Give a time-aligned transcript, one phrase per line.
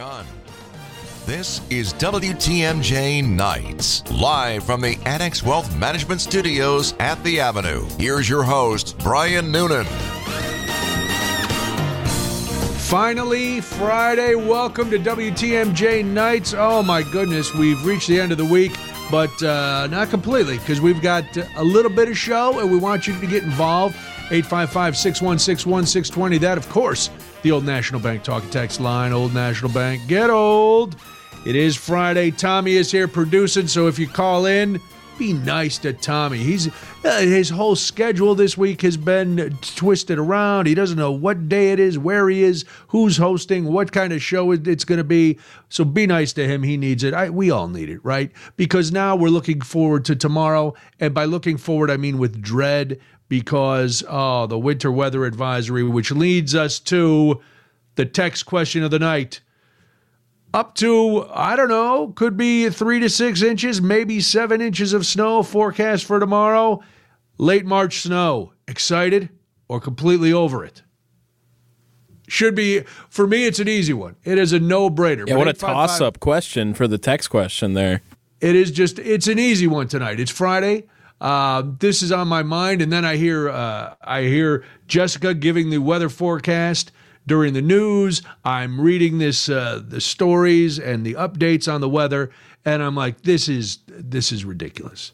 [0.00, 0.26] On.
[1.24, 7.88] This is WTMJ Nights, live from the Annex Wealth Management Studios at the Avenue.
[7.98, 9.86] Here's your host, Brian Noonan.
[12.76, 14.34] Finally, Friday.
[14.34, 16.52] Welcome to WTMJ Nights.
[16.54, 18.76] Oh my goodness, we've reached the end of the week,
[19.10, 21.24] but uh, not completely because we've got
[21.56, 23.96] a little bit of show and we want you to get involved.
[24.30, 26.36] 855 616 1620.
[26.38, 27.08] That, of course,
[27.46, 29.12] the Old National Bank talk and text line.
[29.12, 30.96] Old National Bank, get old.
[31.44, 32.32] It is Friday.
[32.32, 34.80] Tommy is here producing, so if you call in,
[35.16, 36.38] be nice to Tommy.
[36.38, 36.66] He's
[37.04, 40.66] uh, his whole schedule this week has been twisted around.
[40.66, 44.20] He doesn't know what day it is, where he is, who's hosting, what kind of
[44.20, 45.38] show it's going to be.
[45.68, 46.64] So be nice to him.
[46.64, 47.14] He needs it.
[47.14, 48.32] I, we all need it, right?
[48.56, 52.98] Because now we're looking forward to tomorrow, and by looking forward, I mean with dread
[53.28, 57.40] because oh, the winter weather advisory, which leads us to
[57.96, 59.40] the text question of the night.
[60.54, 65.04] Up to, I don't know, could be three to six inches, maybe seven inches of
[65.04, 66.82] snow forecast for tomorrow.
[67.38, 68.52] Late March snow.
[68.68, 69.28] Excited
[69.68, 70.82] or completely over it?
[72.28, 74.16] Should be, for me, it's an easy one.
[74.24, 75.28] It is a no brainer.
[75.28, 78.02] Yeah, what a toss up question for the text question there.
[78.40, 80.18] It is just, it's an easy one tonight.
[80.18, 80.86] It's Friday.
[81.20, 85.70] Uh, this is on my mind, and then I hear uh, I hear Jessica giving
[85.70, 86.92] the weather forecast
[87.26, 88.22] during the news.
[88.44, 92.30] I'm reading this uh, the stories and the updates on the weather,
[92.64, 95.12] and I'm like, this is this is ridiculous.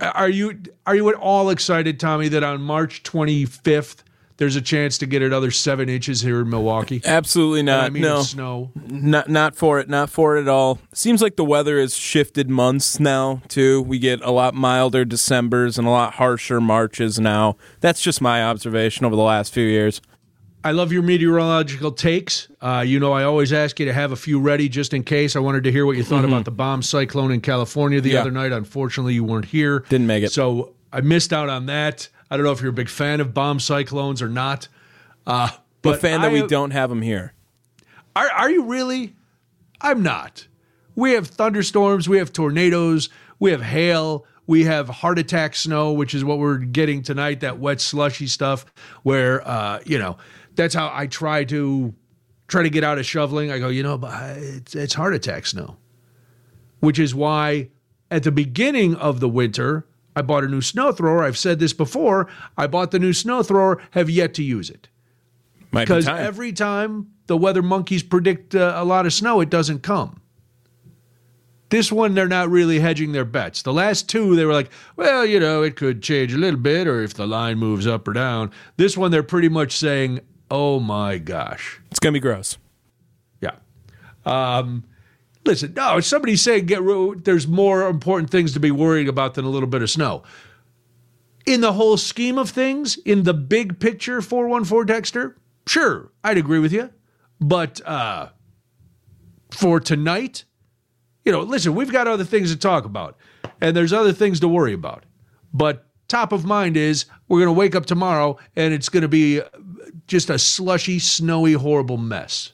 [0.00, 4.02] Are you are you at all excited, Tommy, that on March 25th
[4.44, 7.00] there's a chance to get another seven inches here in Milwaukee?
[7.02, 7.84] Absolutely not.
[7.84, 8.70] I mean no snow.
[8.74, 9.88] Not not for it.
[9.88, 10.80] Not for it at all.
[10.92, 13.80] Seems like the weather has shifted months now too.
[13.80, 17.56] We get a lot milder December's and a lot harsher Marches now.
[17.80, 20.02] That's just my observation over the last few years.
[20.62, 22.48] I love your meteorological takes.
[22.60, 25.36] Uh, you know, I always ask you to have a few ready just in case.
[25.36, 26.32] I wanted to hear what you thought mm-hmm.
[26.32, 28.20] about the bomb cyclone in California the yeah.
[28.20, 28.52] other night.
[28.52, 29.80] Unfortunately, you weren't here.
[29.88, 30.32] Didn't make it.
[30.32, 32.10] So I missed out on that.
[32.34, 34.66] I don't know if you're a big fan of bomb cyclones or not.
[35.24, 35.50] Uh,
[35.82, 37.32] but fan that I, we don't have them here.
[38.16, 39.14] Are are you really?
[39.80, 40.48] I'm not.
[40.96, 43.08] We have thunderstorms, we have tornadoes,
[43.38, 47.38] we have hail, we have heart attack snow, which is what we're getting tonight.
[47.38, 48.66] That wet slushy stuff,
[49.04, 50.16] where uh, you know
[50.56, 51.94] that's how I try to
[52.48, 53.52] try to get out of shoveling.
[53.52, 55.76] I go, you know, but it's, it's heart attack snow,
[56.80, 57.68] which is why
[58.10, 61.24] at the beginning of the winter I bought a new snow thrower.
[61.24, 62.28] I've said this before.
[62.56, 64.88] I bought the new snow thrower, have yet to use it.
[65.72, 66.24] Might because be time.
[66.24, 70.20] every time the weather monkeys predict uh, a lot of snow, it doesn't come.
[71.70, 73.62] This one, they're not really hedging their bets.
[73.62, 76.86] The last two, they were like, well, you know, it could change a little bit
[76.86, 78.52] or if the line moves up or down.
[78.76, 80.20] This one, they're pretty much saying,
[80.50, 81.80] oh my gosh.
[81.90, 82.58] It's going to be gross.
[83.40, 83.56] Yeah.
[84.24, 84.84] Um,
[85.44, 86.80] Listen, no, somebody's saying get
[87.24, 90.22] there's more important things to be worrying about than a little bit of snow.
[91.44, 96.58] In the whole scheme of things, in the big picture, 414 Dexter, sure, I'd agree
[96.58, 96.90] with you.
[97.40, 98.30] But uh,
[99.50, 100.44] for tonight,
[101.24, 103.18] you know, listen, we've got other things to talk about,
[103.60, 105.04] and there's other things to worry about.
[105.52, 109.08] But top of mind is we're going to wake up tomorrow and it's going to
[109.08, 109.40] be
[110.06, 112.53] just a slushy, snowy, horrible mess.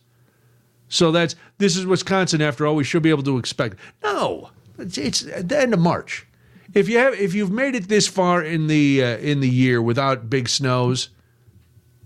[0.90, 2.76] So that's this is Wisconsin after all.
[2.76, 3.78] We should be able to expect.
[4.02, 6.26] No, it's, it's the end of March.
[6.74, 9.80] If you have if you've made it this far in the uh, in the year
[9.80, 11.08] without big snows,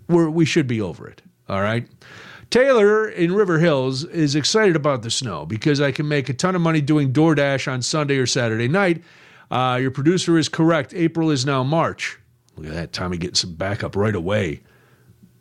[0.08, 1.22] we're we should be over it.
[1.48, 1.88] All right.
[2.50, 6.54] Taylor in River Hills is excited about the snow because I can make a ton
[6.54, 9.02] of money doing DoorDash on Sunday or Saturday night.
[9.50, 10.94] Uh, your producer is correct.
[10.94, 12.18] April is now March.
[12.56, 14.60] Look at that, Tommy getting some backup right away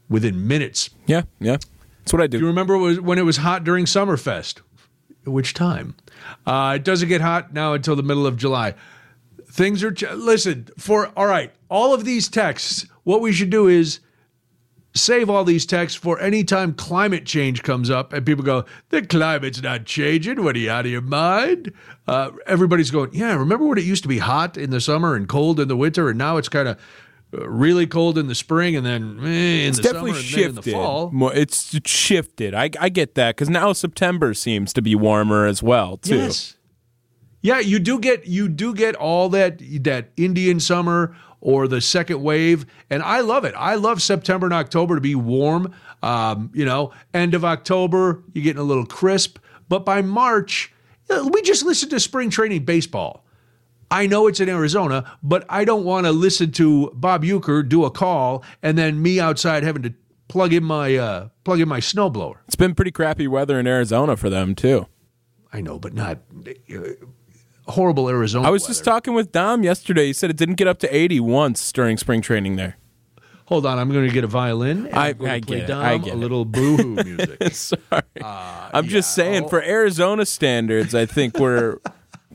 [0.10, 0.90] within minutes.
[1.06, 1.58] Yeah, yeah.
[2.03, 2.38] That's what I do.
[2.38, 4.62] Do you remember when it was hot during Summerfest?
[5.25, 5.96] Which time?
[6.46, 8.75] Uh, it doesn't get hot now until the middle of July.
[9.50, 11.52] Things are ch- listen for all right.
[11.69, 12.86] All of these texts.
[13.03, 14.00] What we should do is
[14.96, 19.02] save all these texts for any time climate change comes up and people go, the
[19.02, 20.44] climate's not changing.
[20.44, 21.72] What are you out of your mind?
[22.07, 23.33] Uh, everybody's going, yeah.
[23.36, 26.10] Remember when it used to be hot in the summer and cold in the winter,
[26.10, 26.78] and now it's kind of
[27.33, 30.45] really cold in the spring and then eh, in it's the definitely summer shifted.
[30.45, 31.12] and then in the fall.
[31.12, 32.53] More, it's shifted.
[32.53, 36.18] I, I get that because now September seems to be warmer as well too.
[36.18, 36.56] Yes.
[37.41, 42.24] Yeah, you do get you do get all that that Indian summer or the second
[42.24, 43.53] wave, and I love it.
[43.57, 45.74] I love September and October to be warm.
[46.01, 50.71] Um, you know, end of October, you're getting a little crisp, but by March,
[51.09, 53.23] we just listened to spring training baseball.
[53.94, 57.86] I know it's in Arizona, but I don't want to listen to Bob Uecker do
[57.86, 59.94] a call and then me outside having to
[60.28, 62.38] plug in my uh, plug in my snowblower.
[62.48, 64.88] It's been pretty crappy weather in Arizona for them too.
[65.54, 66.18] I know, but not
[66.75, 66.80] uh,
[67.68, 68.48] horrible Arizona.
[68.48, 70.07] I was just talking with Dom yesterday.
[70.07, 72.78] He said it didn't get up to 80 once during spring training there.
[73.45, 74.88] Hold on, I'm going to get a violin.
[74.88, 76.19] And I- I'm going I to play get it, Dom I get a it.
[76.19, 77.44] little boohoo music.
[77.54, 78.01] Sorry.
[78.24, 79.50] I'm just saying, oh.
[79.50, 81.78] for Arizona standards, I think we're,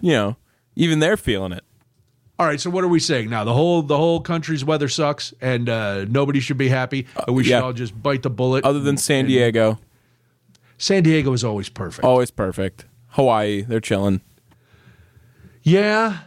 [0.00, 0.37] you know,
[0.78, 1.64] even they're feeling it.
[2.38, 3.42] All right, so what are we saying now?
[3.42, 7.06] The whole the whole country's weather sucks, and uh, nobody should be happy.
[7.26, 7.60] and we should yeah.
[7.60, 8.64] all just bite the bullet.
[8.64, 9.80] Other than San Diego,
[10.78, 12.04] San Diego is always perfect.
[12.04, 12.86] always perfect.
[13.08, 14.20] Hawaii, they're chilling.
[15.62, 16.19] Yeah.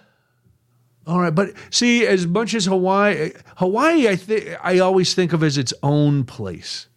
[1.07, 5.44] All right, but see, as much as Hawaii, Hawaii, I think I always think of
[5.44, 6.88] as its own place.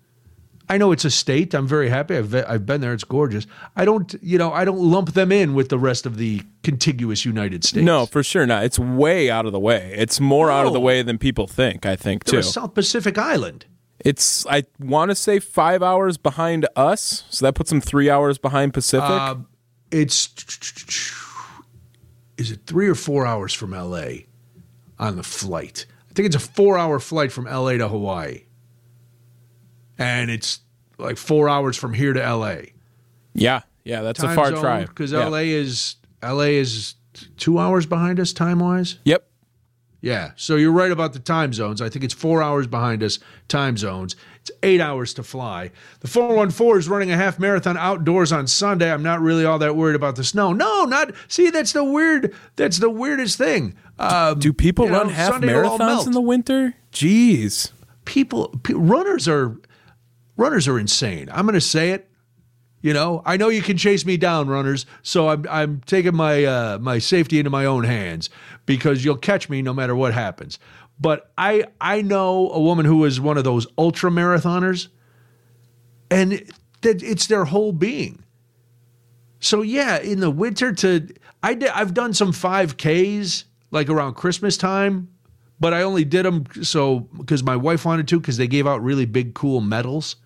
[0.69, 1.53] I know it's a state.
[1.53, 2.17] I'm very happy.
[2.17, 2.95] I've I've been there.
[2.95, 3.47] It's gorgeous.
[3.77, 7.25] I don't, you know, I don't lump them in with the rest of the contiguous
[7.25, 7.85] United States.
[7.85, 8.65] No, for sure not.
[8.65, 9.93] It's way out of the way.
[9.97, 11.85] It's more out of the way than people think.
[11.85, 12.49] I think they're too.
[12.49, 13.67] a South Pacific island.
[14.01, 18.39] It's I want to say five hours behind us, so that puts them three hours
[18.39, 19.09] behind Pacific.
[19.09, 19.37] Uh,
[19.91, 20.29] It's
[22.37, 24.27] is it three or four hours from L.A.
[24.99, 25.87] on the flight?
[26.11, 27.77] I think it's a four-hour flight from L.A.
[27.79, 28.44] to Hawaii,
[29.99, 30.61] and it's
[30.99, 32.73] like four hours from here to L.A.
[33.35, 34.89] yeah, yeah, that's a far drive.
[34.89, 35.27] because Yeah.
[35.29, 36.95] LA is LA is
[37.37, 38.99] two hours behind us time wise.
[39.05, 39.27] Yep.
[40.01, 41.81] Yeah, so you're right about the time zones.
[41.81, 43.19] I think it's four hours behind us
[43.49, 44.17] time zones.
[44.43, 45.71] It's eight hours to fly.
[46.01, 48.93] The 414 is running a half marathon outdoors on Sunday.
[48.93, 50.53] I'm not really all that worried about the snow.
[50.53, 51.13] No, not.
[51.29, 52.35] See, that's the weird.
[52.57, 53.77] That's the weirdest thing.
[53.99, 56.75] Um, Do people you know, run half Sunday marathons in the winter?
[56.93, 57.71] Jeez.
[58.05, 59.57] people, pe- runners are
[60.37, 61.29] runners are insane.
[61.33, 62.09] I'm going to say it.
[62.81, 64.85] You know, I know you can chase me down, runners.
[65.03, 68.29] So I'm I'm taking my uh, my safety into my own hands
[68.67, 70.59] because you'll catch me no matter what happens.
[71.01, 74.89] But I I know a woman who is one of those ultra marathoners,
[76.11, 76.33] and
[76.83, 78.23] that it's their whole being.
[79.41, 81.09] So yeah, in the winter to
[81.43, 85.09] I did, I've done some 5Ks like around Christmas time,
[85.61, 88.83] but I only did them so because my wife wanted to because they gave out
[88.83, 90.17] really big cool medals.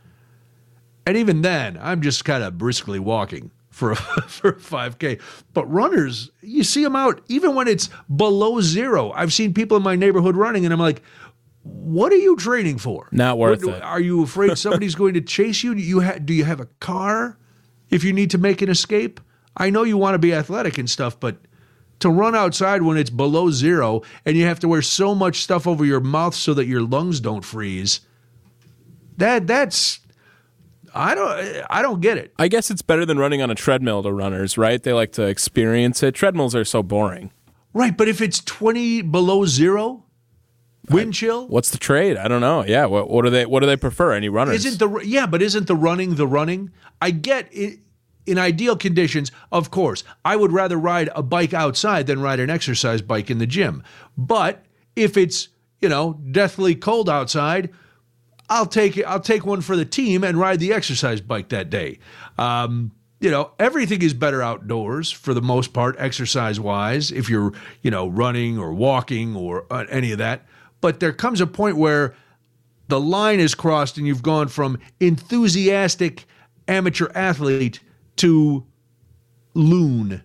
[1.08, 3.96] And even then, I'm just kind of briskly walking for a,
[4.28, 5.18] for a 5K.
[5.54, 9.12] But runners, you see them out even when it's below zero.
[9.12, 11.00] I've seen people in my neighborhood running, and I'm like,
[11.62, 13.08] "What are you training for?
[13.10, 13.82] Not worth What- it.
[13.82, 15.74] Are you afraid somebody's going to chase you?
[15.74, 17.38] Do you ha- do you have a car
[17.88, 19.18] if you need to make an escape?
[19.56, 21.38] I know you want to be athletic and stuff, but
[22.00, 25.66] to run outside when it's below zero and you have to wear so much stuff
[25.66, 28.00] over your mouth so that your lungs don't freeze,
[29.16, 30.00] that that's
[30.98, 32.34] I don't I don't get it.
[32.38, 34.82] I guess it's better than running on a treadmill to runners, right?
[34.82, 36.14] They like to experience it.
[36.14, 37.30] Treadmills are so boring.
[37.72, 40.04] Right, but if it's 20 below zero,
[40.90, 42.16] wind chill, What's the trade?
[42.16, 42.64] I don't know.
[42.64, 44.12] Yeah, what, what do they what do they prefer?
[44.12, 44.64] Any runners?
[44.64, 46.72] isn't the yeah, but isn't the running the running?
[47.00, 47.80] I get it.
[48.26, 52.50] In ideal conditions, of course, I would rather ride a bike outside than ride an
[52.50, 53.82] exercise bike in the gym.
[54.18, 54.66] But
[54.96, 55.48] if it's
[55.80, 57.70] you know deathly cold outside,
[58.48, 59.02] I'll take.
[59.06, 61.98] I'll take one for the team and ride the exercise bike that day.
[62.38, 67.10] Um, you know, everything is better outdoors for the most part, exercise wise.
[67.10, 67.52] If you're
[67.82, 70.46] you know running or walking or uh, any of that,
[70.80, 72.14] but there comes a point where
[72.88, 76.24] the line is crossed and you've gone from enthusiastic
[76.66, 77.80] amateur athlete
[78.16, 78.66] to
[79.54, 80.22] loon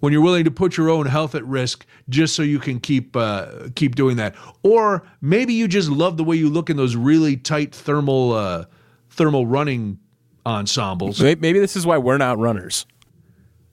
[0.00, 3.16] when you're willing to put your own health at risk just so you can keep
[3.16, 6.96] uh, keep doing that or maybe you just love the way you look in those
[6.96, 8.64] really tight thermal uh,
[9.10, 9.98] thermal running
[10.46, 12.86] ensembles Maybe this is why we're not runners.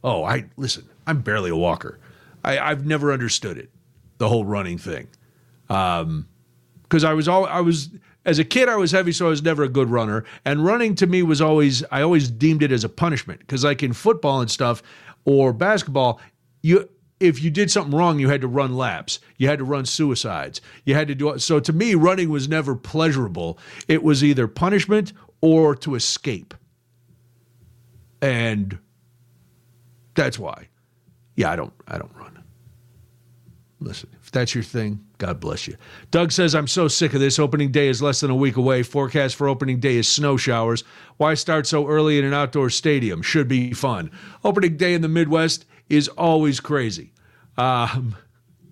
[0.04, 0.88] Oh, I listen.
[1.08, 2.00] I'm barely a walker.
[2.44, 3.72] I, I've never understood it,
[4.18, 5.08] the whole running thing.
[5.70, 6.28] Um,
[6.84, 7.90] because I was all I was
[8.26, 10.24] as a kid, I was heavy, so I was never a good runner.
[10.46, 13.82] And running to me was always I always deemed it as a punishment because, like
[13.82, 14.84] in football and stuff
[15.26, 16.20] or basketball,
[16.62, 16.90] you
[17.20, 19.20] if you did something wrong, you had to run laps.
[19.38, 20.62] You had to run suicides.
[20.84, 21.60] You had to do so.
[21.60, 23.58] To me, running was never pleasurable.
[23.88, 26.54] It was either punishment or to escape.
[28.22, 28.80] And
[30.14, 30.70] that's why.
[31.36, 32.44] Yeah, I don't I don't run.
[33.80, 35.78] Listen, that's your thing, God bless you.
[36.12, 37.40] Doug says, I'm so sick of this.
[37.40, 38.84] Opening day is less than a week away.
[38.84, 40.84] Forecast for opening day is snow showers.
[41.16, 43.22] Why start so early in an outdoor stadium?
[43.22, 44.12] Should be fun.
[44.44, 47.14] Opening day in the Midwest is always crazy.
[47.58, 48.18] Um,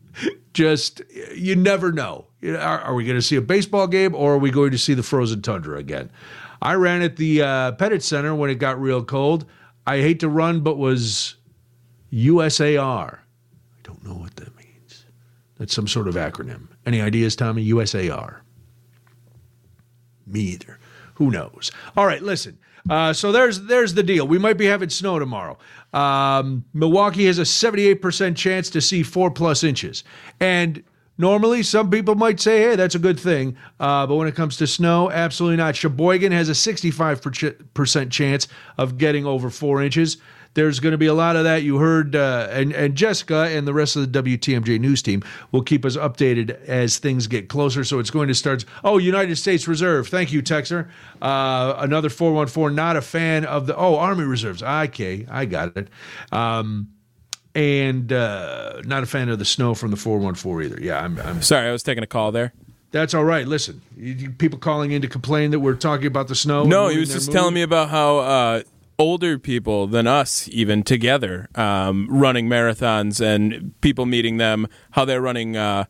[0.53, 1.01] just,
[1.33, 2.25] you never know.
[2.43, 4.93] Are, are we going to see a baseball game or are we going to see
[4.93, 6.11] the frozen tundra again?
[6.61, 9.45] I ran at the uh, Pettit Center when it got real cold.
[9.87, 11.35] I hate to run, but was
[12.11, 13.13] USAR.
[13.13, 14.52] I don't know what that.
[15.57, 16.67] That's some sort of acronym.
[16.85, 17.67] Any ideas, Tommy?
[17.71, 18.41] USAR.
[20.25, 20.79] Me either.
[21.15, 21.71] Who knows?
[21.95, 22.57] All right, listen.
[22.89, 24.27] Uh, so there's there's the deal.
[24.27, 25.57] We might be having snow tomorrow.
[25.93, 30.03] Um, Milwaukee has a 78% chance to see four plus inches,
[30.39, 30.83] and
[31.17, 33.55] Normally, some people might say, hey, that's a good thing.
[33.79, 35.75] Uh, but when it comes to snow, absolutely not.
[35.75, 38.47] Sheboygan has a 65% chance
[38.79, 40.17] of getting over four inches.
[40.55, 41.63] There's going to be a lot of that.
[41.63, 45.63] You heard, uh, and, and Jessica and the rest of the WTMJ news team will
[45.63, 47.83] keep us updated as things get closer.
[47.83, 48.65] So it's going to start.
[48.83, 50.07] Oh, United States Reserve.
[50.07, 50.89] Thank you, Texer.
[51.21, 53.75] Uh, another 414, not a fan of the.
[53.75, 54.61] Oh, Army Reserves.
[54.61, 55.89] Okay, I got it.
[56.31, 56.89] Um,
[57.55, 60.81] and uh, not a fan of the snow from the 414 either.
[60.83, 62.53] Yeah, I'm, I'm Sorry, I was taking a call there.
[62.91, 63.47] That's all right.
[63.47, 66.63] Listen, you, people calling in to complain that we're talking about the snow.
[66.63, 67.33] No, he was just mood.
[67.35, 68.61] telling me about how uh,
[69.03, 75.21] older people than us, even together, um, running marathons and people meeting them, how they're
[75.21, 75.83] running uh,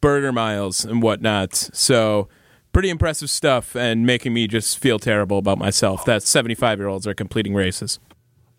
[0.00, 1.52] burger miles and whatnot.
[1.54, 2.28] So,
[2.72, 7.08] pretty impressive stuff and making me just feel terrible about myself that 75 year olds
[7.08, 7.98] are completing races.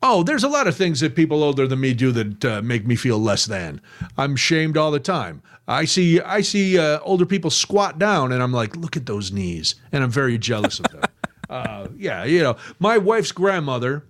[0.04, 2.86] Oh, there's a lot of things that people older than me do that uh, make
[2.86, 3.80] me feel less than.
[4.18, 5.42] I'm shamed all the time.
[5.70, 9.32] I see I see uh, older people squat down, and I'm like, look at those
[9.32, 11.04] knees, and I'm very jealous of them.
[11.52, 14.06] Uh, yeah, you know, my wife's grandmother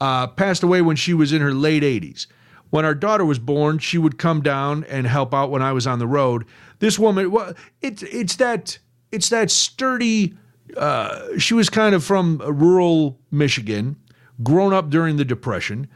[0.00, 2.26] uh, passed away when she was in her late 80s.
[2.70, 5.86] When our daughter was born, she would come down and help out when I was
[5.86, 6.44] on the road.
[6.78, 8.78] This woman, well, it's it's that
[9.12, 10.34] it's that sturdy.
[10.76, 13.96] Uh, she was kind of from rural Michigan
[14.42, 15.88] grown up during the Depression.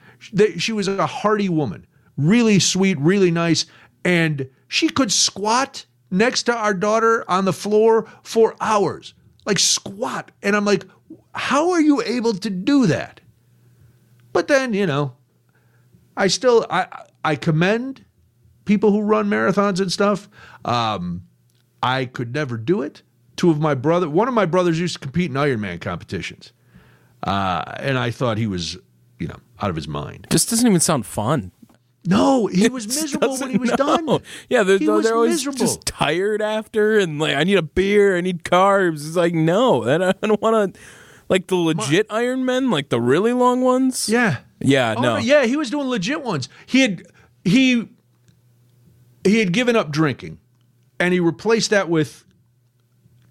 [0.57, 3.67] She was a hearty woman, really sweet, really nice,
[4.05, 9.15] and she could squat next to our daughter on the floor for hours,
[9.51, 10.31] like squat.
[10.45, 10.85] And I'm like,
[11.35, 13.21] how are you able to do that?
[14.33, 15.17] But then, you know,
[16.17, 16.87] I still I
[17.25, 18.05] I commend
[18.65, 20.29] people who run marathons and stuff.
[20.65, 21.23] Um,
[21.83, 23.03] I could never do it.
[23.35, 26.53] Two of my brother, one of my brothers used to compete in Ironman competitions.
[27.25, 28.77] Uh, and I thought he was,
[29.19, 30.29] you know, out of his mind.
[30.31, 31.51] This doesn't even sound fun.
[32.05, 34.09] No, he was miserable when he was done.
[34.49, 35.59] Yeah, they're, they're always miserable.
[35.59, 39.07] just tired after, and like, I need a beer, I need carbs.
[39.07, 40.81] It's like, no, I don't want to.
[41.29, 44.09] Like the legit My, Iron Men, like the really long ones.
[44.09, 45.45] Yeah, yeah, oh, no, yeah.
[45.45, 46.49] He was doing legit ones.
[46.67, 47.03] He had
[47.45, 47.89] he
[49.23, 50.39] he had given up drinking,
[50.99, 52.25] and he replaced that with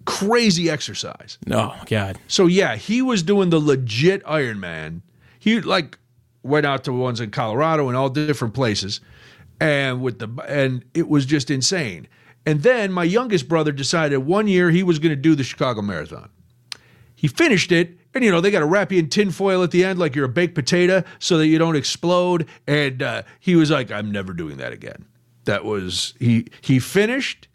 [0.06, 1.36] crazy exercise.
[1.50, 2.18] Oh God.
[2.26, 5.02] So yeah, he was doing the legit Ironman.
[5.38, 5.98] He like
[6.42, 9.00] went out to ones in Colorado and all different places,
[9.60, 12.08] and with the and it was just insane.
[12.46, 15.82] And then my youngest brother decided one year he was going to do the Chicago
[15.82, 16.30] Marathon.
[17.14, 19.84] He finished it, and you know they got to wrap you in tinfoil at the
[19.84, 22.48] end like you're a baked potato so that you don't explode.
[22.66, 25.04] And uh, he was like, "I'm never doing that again."
[25.44, 26.46] That was he.
[26.62, 27.48] He finished.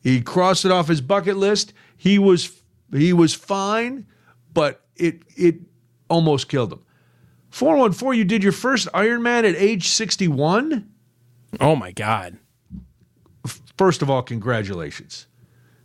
[0.00, 1.72] He crossed it off his bucket list.
[1.96, 2.62] He was
[2.92, 4.06] he was fine,
[4.54, 5.56] but it it
[6.08, 6.80] almost killed him.
[7.52, 10.90] 414, you did your first Ironman at age 61?
[11.60, 12.38] Oh my God.
[13.76, 15.26] First of all, congratulations.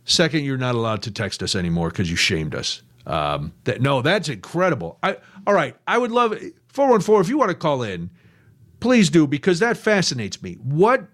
[0.04, 2.82] Second, you're not allowed to text us anymore because you shamed us.
[3.06, 4.98] Um, that no, that's incredible.
[5.02, 5.76] I all right.
[5.86, 6.30] I would love
[6.68, 8.10] 414 if you want to call in,
[8.80, 10.54] please do because that fascinates me.
[10.54, 11.06] What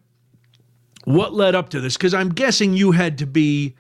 [1.05, 1.97] what led up to this?
[1.97, 3.75] Because I'm guessing you had to be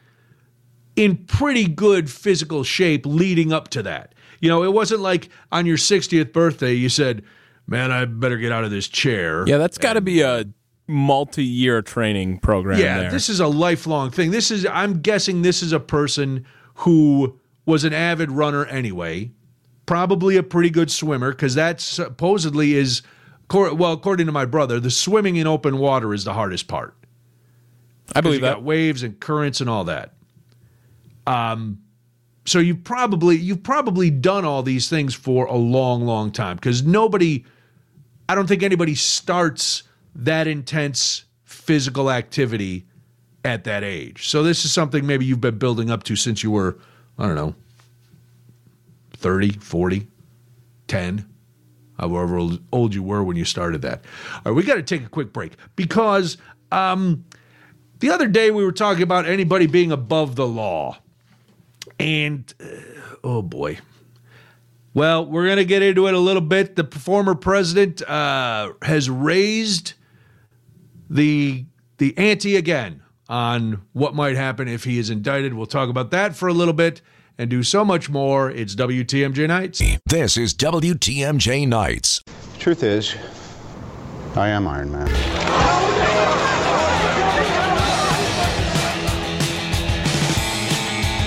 [0.97, 4.13] in pretty good physical shape leading up to that.
[4.45, 7.23] You know, it wasn't like on your 60th birthday you said,
[7.67, 10.45] "Man, I better get out of this chair." Yeah, that's got to be a
[10.87, 12.79] multi-year training program.
[12.79, 13.11] Yeah, there.
[13.11, 14.33] this is a lifelong thing.
[14.33, 19.31] This is I'm guessing this is a person who was an avid runner anyway,
[19.87, 23.01] probably a pretty good swimmer because that supposedly is
[23.51, 26.95] well, according to my brother, the swimming in open water is the hardest part.
[28.15, 28.63] I believe that.
[28.63, 30.13] waves and currents and all that.
[31.27, 31.79] Um,
[32.47, 36.83] so you probably you've probably done all these things for a long, long time because
[36.83, 37.45] nobody,
[38.29, 39.83] I don't think anybody starts
[40.15, 42.87] that intense physical activity
[43.45, 44.29] at that age.
[44.29, 46.79] So this is something maybe you've been building up to since you were,
[47.19, 47.55] I don't know,
[49.13, 50.07] 30, 40,
[50.89, 51.27] 10,
[51.99, 54.05] however old you were when you started that.
[54.35, 56.37] All right, we got to take a quick break because
[56.73, 57.25] um,
[58.01, 60.99] the other day we were talking about anybody being above the law.
[61.99, 63.79] And uh, oh boy.
[64.95, 66.77] Well, we're going to get into it a little bit.
[66.77, 69.95] The former president uh, has raised
[71.11, 71.67] the
[71.99, 75.55] the ante again on what might happen if he is indicted.
[75.55, 77.03] We'll talk about that for a little bit
[77.39, 78.51] and do so much more.
[78.51, 79.83] It's WTMJ Nights.
[80.07, 82.23] This is WTMJ Nights.
[82.59, 83.15] Truth is,
[84.37, 85.09] I am Iron Man.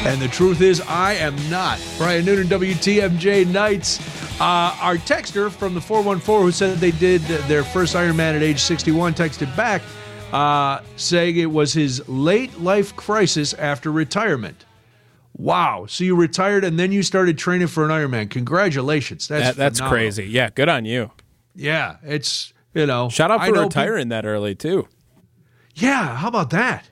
[0.08, 1.80] And the truth is, I am not.
[1.98, 4.00] Brian Noonan, WTMJ Nights.
[4.40, 8.60] Uh, our texter from the 414 who said they did their first Ironman at age
[8.60, 9.82] 61 texted back
[10.32, 14.64] uh, saying it was his late life crisis after retirement.
[15.36, 15.88] Wow.
[15.90, 18.30] So you retired and then you started training for an Ironman.
[18.30, 19.28] Congratulations.
[19.28, 20.04] That's That, that's phenomenal.
[20.06, 20.26] crazy.
[20.28, 21.12] Yeah, good on you.
[21.54, 23.10] Yeah, it's, you know.
[23.10, 24.88] Shout out for retiring that early too.
[25.76, 26.92] yeah, how about that?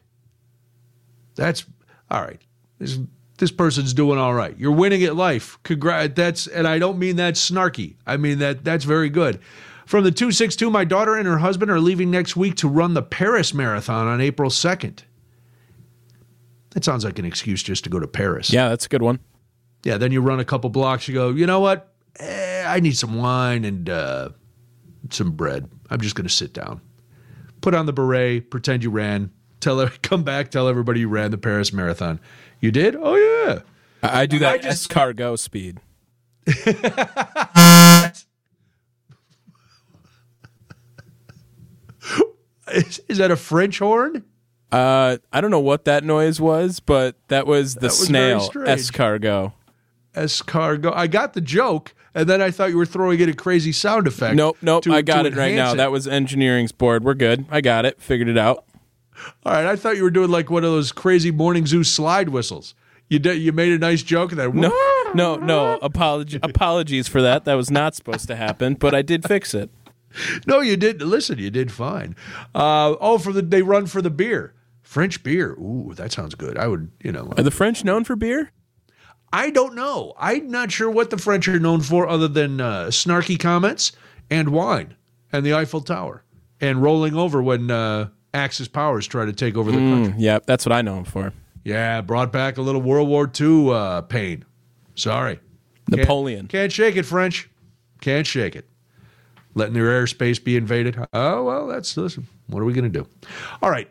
[1.35, 1.65] That's
[2.11, 2.41] all right.
[2.79, 2.99] This
[3.37, 4.57] this person's doing all right.
[4.57, 5.59] You're winning at life.
[5.63, 6.13] Congrats.
[6.15, 7.95] That's and I don't mean that snarky.
[8.05, 9.39] I mean that that's very good.
[9.85, 13.03] From the 262, my daughter and her husband are leaving next week to run the
[13.03, 15.01] Paris Marathon on April 2nd.
[16.71, 18.51] That sounds like an excuse just to go to Paris.
[18.51, 19.19] Yeah, that's a good one.
[19.83, 21.07] Yeah, then you run a couple blocks.
[21.07, 21.93] You go, you know what?
[22.19, 24.29] Eh, I need some wine and uh,
[25.11, 25.69] some bread.
[25.89, 26.81] I'm just going to sit down.
[27.61, 29.31] Put on the beret, pretend you ran.
[29.59, 32.19] Tell come back, tell everybody you ran the Paris Marathon.
[32.65, 32.95] You did?
[32.99, 33.59] Oh yeah.
[34.01, 35.79] I, I do that I just- escargot speed.
[42.73, 44.23] Is, is that a French horn?
[44.71, 48.49] Uh, I don't know what that noise was, but that was the was very snail
[48.65, 49.53] escargot.
[50.15, 50.93] Escargot.
[50.95, 54.07] I got the joke, and then I thought you were throwing in a crazy sound
[54.07, 54.35] effect.
[54.35, 54.83] Nope, nope.
[54.85, 55.73] to- I got it right now.
[55.73, 55.77] it.
[55.77, 57.03] That was engineering's board.
[57.03, 57.45] We're good.
[57.51, 58.01] I got it.
[58.01, 58.65] Figured it out.
[59.45, 62.29] All right, I thought you were doing like one of those crazy morning zoo slide
[62.29, 62.75] whistles.
[63.09, 64.69] You did, you made a nice joke, and then No,
[65.13, 65.77] no, no.
[65.81, 67.45] Apology, apologies for that.
[67.45, 69.69] That was not supposed to happen, but I did fix it.
[70.47, 71.01] No, you did.
[71.01, 72.15] Listen, you did fine.
[72.53, 75.51] Uh, oh, for the they run for the beer, French beer.
[75.53, 76.57] Ooh, that sounds good.
[76.57, 78.51] I would, you know, Are the French known for beer?
[79.33, 80.13] I don't know.
[80.17, 83.91] I'm not sure what the French are known for, other than uh, snarky comments
[84.29, 84.95] and wine
[85.31, 86.23] and the Eiffel Tower
[86.61, 90.13] and rolling over when uh, Axis powers try to take over the country.
[90.17, 91.33] Yeah, that's what I know him for.
[91.63, 94.45] Yeah, brought back a little World War II uh, pain.
[94.95, 95.39] Sorry,
[95.89, 96.47] Can't- Napoleon.
[96.47, 97.49] Can't shake it, French.
[98.01, 98.65] Can't shake it.
[99.55, 100.97] Letting their airspace be invaded.
[101.13, 103.07] Oh, well, that's, listen, what are we going to do?
[103.61, 103.89] All right.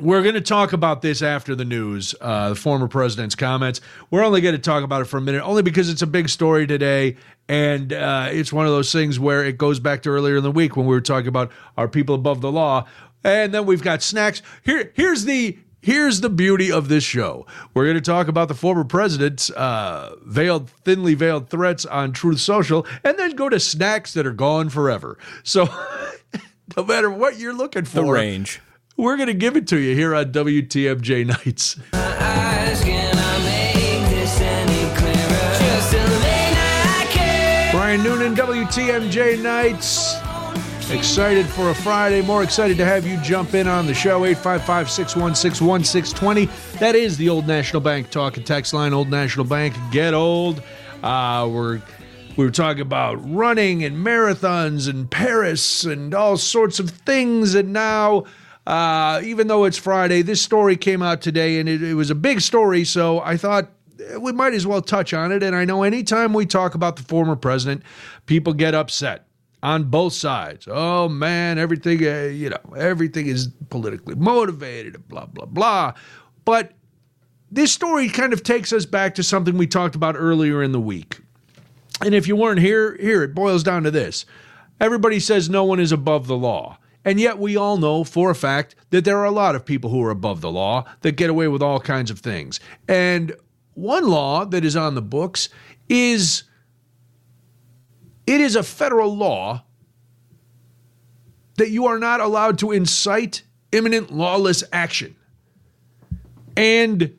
[0.00, 3.80] We're going to talk about this after the news, uh, the former president's comments.
[4.10, 6.28] We're only going to talk about it for a minute, only because it's a big
[6.28, 7.16] story today.
[7.48, 10.52] And uh, it's one of those things where it goes back to earlier in the
[10.52, 12.86] week when we were talking about our people above the law.
[13.24, 14.42] And then we've got snacks.
[14.64, 17.46] Here, here's the Here's the beauty of this show.
[17.72, 22.40] We're going to talk about the former president's uh, veiled, thinly veiled threats on Truth
[22.40, 25.18] Social, and then go to snacks that are gone forever.
[25.44, 25.68] So,
[26.76, 28.60] no matter what you're looking for, The range.
[28.96, 31.76] we're going to give it to you here on WTMJ Nights.
[31.92, 35.54] eyes, can I make this any clearer?
[35.60, 37.72] Just a late night kiss.
[37.72, 40.16] Brian Noonan, WTMJ Nights.
[40.90, 42.22] Excited for a Friday.
[42.22, 44.24] More excited to have you jump in on the show.
[44.24, 46.78] 855 616 1620.
[46.78, 48.94] That is the Old National Bank talk and text line.
[48.94, 50.62] Old National Bank, get old.
[51.02, 51.82] Uh, we're
[52.38, 57.54] we were talking about running and marathons and Paris and all sorts of things.
[57.54, 58.24] And now,
[58.66, 62.14] uh, even though it's Friday, this story came out today and it, it was a
[62.14, 62.84] big story.
[62.84, 63.68] So I thought
[64.18, 65.42] we might as well touch on it.
[65.42, 67.82] And I know anytime we talk about the former president,
[68.24, 69.27] people get upset
[69.62, 70.68] on both sides.
[70.70, 75.94] Oh man, everything, uh, you know, everything is politically motivated, blah, blah, blah.
[76.44, 76.72] But
[77.50, 80.80] this story kind of takes us back to something we talked about earlier in the
[80.80, 81.20] week.
[82.00, 84.24] And if you weren't here, here it boils down to this.
[84.80, 86.78] Everybody says no one is above the law.
[87.04, 89.90] And yet we all know for a fact that there are a lot of people
[89.90, 92.60] who are above the law that get away with all kinds of things.
[92.86, 93.34] And
[93.74, 95.48] one law that is on the books
[95.88, 96.44] is
[98.28, 99.64] it is a federal law
[101.56, 105.16] that you are not allowed to incite imminent lawless action.
[106.54, 107.18] And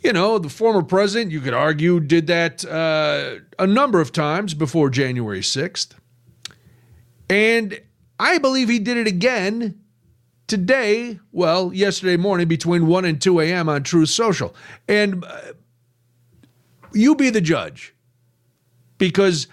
[0.00, 4.52] you know, the former president, you could argue, did that uh, a number of times
[4.52, 5.92] before January 6th.
[7.30, 7.80] And
[8.20, 9.80] I believe he did it again
[10.46, 13.70] today, well, yesterday morning between 1 and 2 a.m.
[13.70, 14.54] on Truth Social.
[14.86, 15.54] And uh,
[16.92, 17.94] you be the judge
[18.98, 19.46] because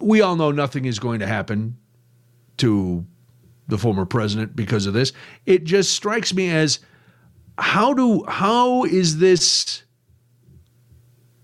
[0.00, 1.76] we all know nothing is going to happen
[2.58, 3.06] to
[3.68, 5.12] the former president because of this.
[5.46, 6.80] It just strikes me as
[7.58, 9.82] how do how is this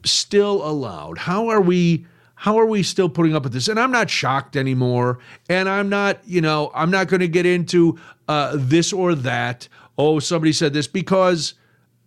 [0.05, 1.19] still allowed?
[1.19, 3.69] How are we how are we still putting up with this?
[3.69, 5.19] And I'm not shocked anymore.
[5.49, 9.69] And I'm not, you know, I'm not going to get into uh, this or that.
[9.97, 11.55] Oh, somebody said this because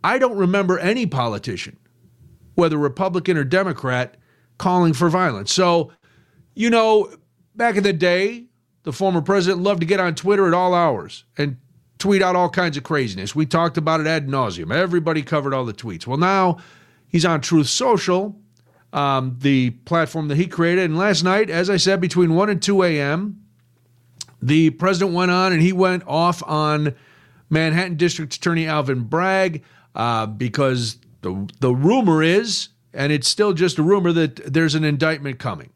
[0.03, 1.77] I don't remember any politician,
[2.53, 4.17] whether Republican or Democrat,
[4.59, 5.51] calling for violence.
[5.51, 5.91] So,
[6.55, 7.11] you know,
[7.55, 8.45] back in the day,
[8.83, 11.57] the former president loved to get on Twitter at all hours and
[11.97, 13.35] tweet out all kinds of craziness.
[13.35, 14.73] We talked about it ad nauseum.
[14.73, 16.07] Everybody covered all the tweets.
[16.07, 16.57] Well, now
[17.07, 18.35] he's on Truth Social,
[18.93, 20.85] um, the platform that he created.
[20.85, 23.43] And last night, as I said, between 1 and 2 a.m.,
[24.41, 26.95] the president went on and he went off on
[27.49, 29.63] Manhattan District Attorney Alvin Bragg
[29.95, 34.85] uh, because the, the rumor is, and it's still just a rumor, that there's an
[34.85, 35.71] indictment coming.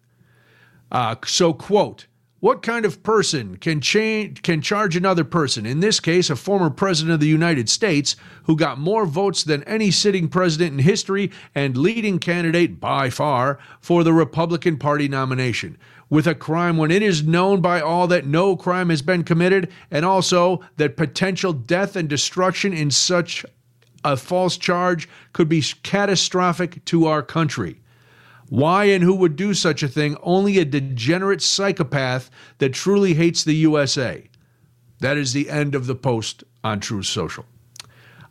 [0.93, 2.05] Uh, so, quote,
[2.39, 6.69] what kind of person can change can charge another person, in this case a former
[6.69, 11.31] president of the United States who got more votes than any sitting president in history
[11.55, 15.77] and leading candidate by far for the Republican Party nomination,
[16.09, 19.71] with a crime when it is known by all that no crime has been committed
[19.89, 23.45] and also that potential death and destruction in such
[24.03, 27.79] a false charge could be catastrophic to our country.
[28.49, 30.17] Why and who would do such a thing?
[30.21, 32.29] Only a degenerate psychopath
[32.59, 34.29] that truly hates the USA.
[34.99, 37.45] That is the end of the post on Truth Social.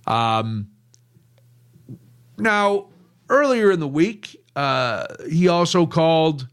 [0.07, 0.69] Um,
[2.39, 2.89] now,
[3.29, 6.49] earlier in the week, uh, he also called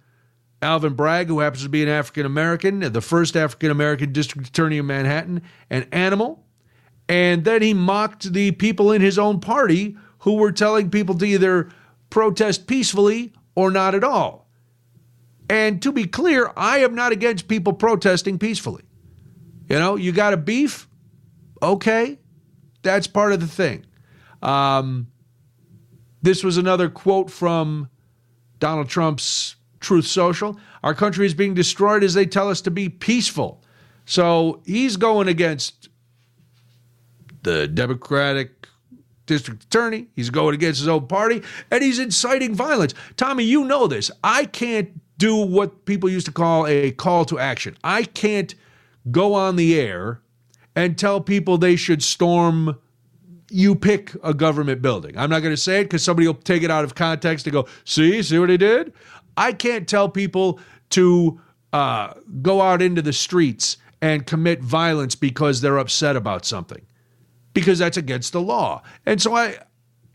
[0.61, 4.77] Alvin Bragg, who happens to be an African American, the first African American district attorney
[4.77, 6.43] of Manhattan, an animal.
[7.07, 11.25] And then he mocked the people in his own party who were telling people to
[11.25, 11.69] either
[12.09, 14.47] protest peacefully or not at all.
[15.49, 18.83] And to be clear, I am not against people protesting peacefully.
[19.67, 20.87] You know, you got a beef?
[21.61, 22.19] Okay.
[22.83, 23.85] That's part of the thing.
[24.41, 25.07] Um,
[26.21, 27.89] this was another quote from
[28.59, 30.57] Donald Trump's Truth Social.
[30.81, 33.61] Our country is being destroyed as they tell us to be peaceful.
[34.05, 35.89] So he's going against
[37.43, 38.69] the Democratic
[39.29, 40.07] district attorney.
[40.15, 42.93] He's going against his own party and he's inciting violence.
[43.15, 44.11] Tommy, you know this.
[44.23, 47.77] I can't do what people used to call a call to action.
[47.83, 48.53] I can't
[49.11, 50.21] go on the air
[50.75, 52.77] and tell people they should storm
[53.51, 55.17] you pick a government building.
[55.17, 57.53] I'm not going to say it because somebody will take it out of context and
[57.53, 58.93] go, see, see what he did?
[59.37, 60.59] I can't tell people
[60.91, 61.41] to
[61.73, 66.81] uh, go out into the streets and commit violence because they're upset about something
[67.53, 68.81] because that's against the law.
[69.05, 69.57] And so I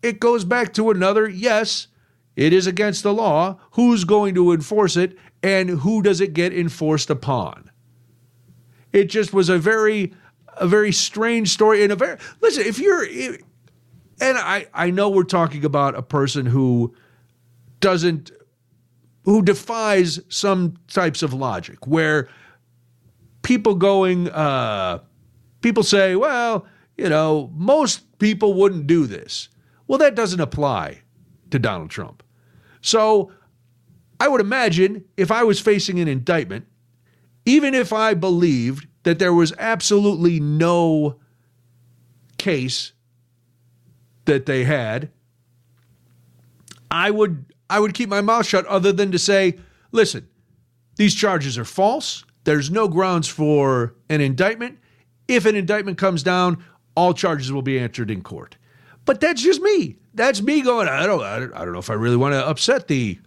[0.03, 1.89] it goes back to another yes,
[2.37, 3.59] it is against the law.
[3.73, 7.71] Who's going to enforce it and who does it get enforced upon?
[8.93, 10.15] It just was a very
[10.57, 15.25] a very strange story and a very listen, if you're and I I know we're
[15.25, 16.95] talking about a person who
[17.81, 18.31] doesn't
[19.25, 22.29] who defies some types of logic where
[23.43, 25.01] people going uh
[25.61, 29.49] people say, well, you know, most people wouldn't do this.
[29.87, 31.01] Well, that doesn't apply
[31.51, 32.23] to Donald Trump.
[32.81, 33.33] So
[34.21, 36.67] I would imagine if I was facing an indictment,
[37.45, 41.21] even if I believed that there was absolutely no
[42.39, 42.93] case
[44.25, 45.11] that they had,
[46.91, 49.59] I would I would keep my mouth shut other than to say,
[49.93, 50.29] listen,
[50.97, 52.25] these charges are false.
[52.45, 54.79] There's no grounds for an indictment.
[55.27, 56.63] If an indictment comes down,
[56.97, 58.57] all charges will be answered in court.
[59.05, 59.97] But that's just me.
[60.15, 60.89] That's me going.
[60.89, 61.23] I don't.
[61.23, 63.19] I don't, I don't know if I really want to upset the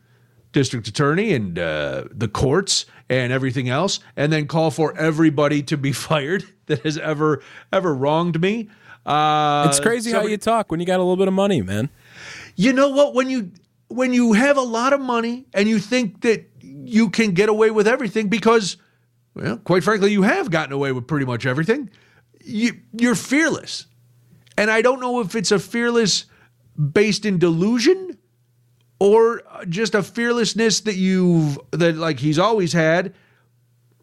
[0.53, 5.77] district attorney and uh, the courts and everything else, and then call for everybody to
[5.77, 8.69] be fired that has ever ever wronged me.
[9.06, 11.89] Uh, It's crazy how you talk when you got a little bit of money, man.
[12.56, 13.51] you know what when you
[13.89, 17.71] when you have a lot of money and you think that you can get away
[17.71, 18.75] with everything because
[19.34, 21.89] well quite frankly you have gotten away with pretty much everything
[22.47, 23.86] you you're fearless
[24.57, 26.25] and i don't know if it's a fearless
[26.93, 28.17] based in delusion
[28.99, 33.13] or just a fearlessness that you've that like he's always had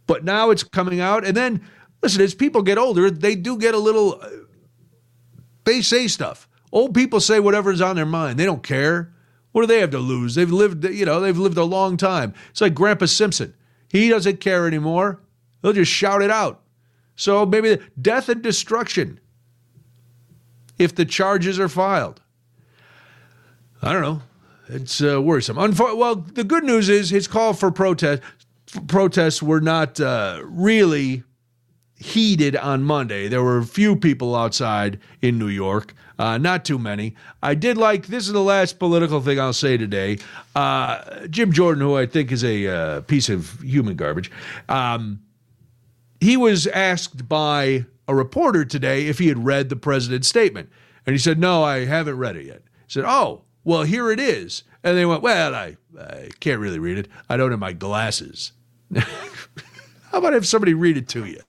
[0.07, 1.61] but now it's coming out and then
[2.02, 4.22] listen as people get older they do get a little
[5.64, 6.48] they say stuff.
[6.72, 8.38] Old people say whatever's on their mind.
[8.38, 9.12] They don't care.
[9.52, 10.35] What do they have to lose?
[10.35, 12.35] They've lived, you know, they've lived a long time.
[12.50, 13.54] It's like Grandpa Simpson.
[13.88, 15.20] He doesn't care anymore.
[15.62, 16.62] He'll just shout it out.
[17.16, 19.20] So maybe death and destruction
[20.79, 22.20] if the charges are filed.
[23.83, 24.22] I don't know.
[24.68, 25.57] It's uh, worrisome.
[25.57, 28.22] Well, the good news is his call for protest
[28.87, 31.22] protests were not uh, really
[31.96, 33.29] heated on Monday.
[33.29, 37.14] There were a few people outside in New York, uh, not too many.
[37.42, 40.18] I did like this is the last political thing I'll say today.
[40.55, 44.31] Uh, Jim Jordan, who I think is a uh, piece of human garbage,
[44.68, 45.20] um,
[46.24, 50.70] he was asked by a reporter today if he had read the president's statement,
[51.06, 54.18] and he said, "No, I haven't read it yet." He said, "Oh, well, here it
[54.18, 57.08] is." And they went, "Well, I, I can't really read it.
[57.28, 58.52] I don't have my glasses."
[58.94, 61.40] How about have somebody read it to you?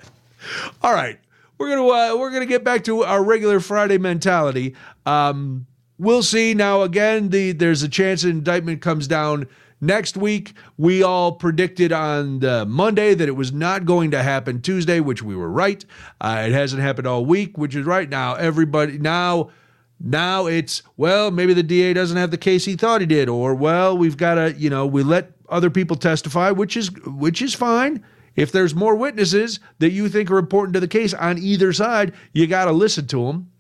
[0.82, 1.20] All right.
[1.58, 4.76] we're gonna uh, we're gonna get back to our regular Friday mentality.
[5.06, 6.54] Um, we'll see.
[6.54, 9.48] Now again, the there's a chance an indictment comes down
[9.82, 10.54] next week.
[10.78, 15.22] We all predicted on the Monday that it was not going to happen Tuesday, which
[15.24, 15.84] we were right.
[16.22, 18.10] Uh, it hasn't happened all week, which is right.
[18.10, 19.52] Now everybody now.
[19.98, 23.56] Now it's well, maybe the DA doesn't have the case he thought he did, or
[23.56, 27.54] well, we've got to, you know, we let other people testify, which is which is
[27.54, 28.04] fine.
[28.36, 32.14] If there's more witnesses that you think are important to the case on either side,
[32.34, 33.52] you got to listen to them.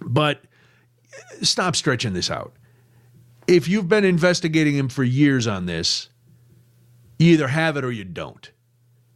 [0.00, 0.42] But
[1.42, 2.52] stop stretching this out.
[3.46, 6.08] If you've been investigating him for years on this,
[7.18, 8.50] you either have it or you don't.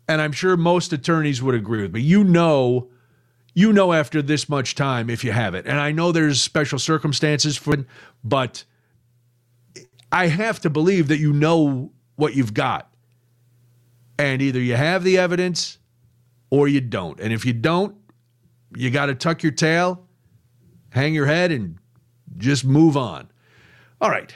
[0.09, 2.01] And I'm sure most attorneys would agree with me.
[2.01, 2.89] You know,
[3.55, 5.67] you know after this much time if you have it.
[5.67, 7.87] And I know there's special circumstances for it,
[8.23, 8.65] but
[10.13, 12.93] I have to believe that you know what you've got.
[14.19, 15.79] And either you have the evidence
[16.51, 17.21] or you don't.
[17.21, 17.97] And if you don't,
[18.77, 20.07] you got to tuck your tail,
[20.91, 21.79] hang your head, and
[22.37, 23.31] just move on.
[24.01, 24.35] All right.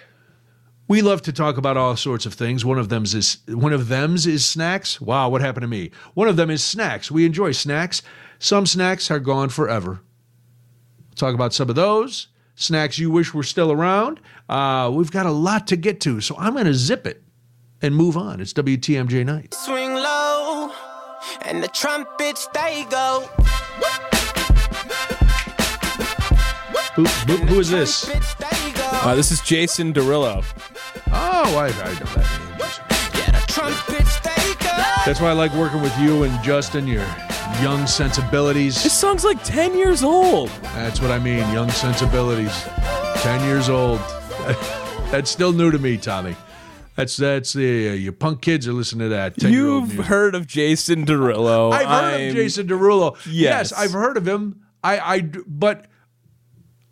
[0.89, 2.65] We love to talk about all sorts of things.
[2.65, 5.01] One of them's is one of them's is snacks.
[5.01, 5.91] Wow, what happened to me?
[6.15, 7.11] One of them is snacks.
[7.11, 8.03] We enjoy snacks.
[8.39, 10.01] Some snacks are gone forever.
[11.15, 14.21] talk about some of those snacks you wish were still around.
[14.49, 17.23] Uh, we've got a lot to get to, so I'm going to zip it
[17.81, 18.41] and move on.
[18.41, 19.55] It's WTMJ night.
[19.55, 20.73] Swing low,
[21.43, 23.29] and the trumpets they go.
[26.97, 28.11] Who, who, who is this?
[29.01, 29.11] Trumpets they go.
[29.11, 30.45] Uh, this is Jason Derulo.
[31.13, 32.59] Oh, I, I know that name.
[32.59, 32.85] Jason.
[33.19, 34.21] Yeah, the trumpets.
[35.07, 36.87] That's why I like working with you and Justin.
[36.87, 37.07] Your
[37.63, 38.83] young sensibilities.
[38.83, 40.51] This song's like 10 years old.
[40.75, 42.53] That's what I mean, young sensibilities.
[43.17, 43.99] 10 years old.
[45.11, 46.37] That's still new to me, Tommy.
[46.97, 49.37] That's that's the uh, you punk kids are listening to that.
[49.37, 50.07] 10-year-old You've music.
[50.07, 51.73] heard of Jason Derulo.
[51.73, 53.17] I've heard I'm- of Jason Derulo.
[53.27, 53.71] Yes.
[53.71, 53.73] Yes.
[53.73, 54.61] I've heard of him.
[54.85, 55.87] I I but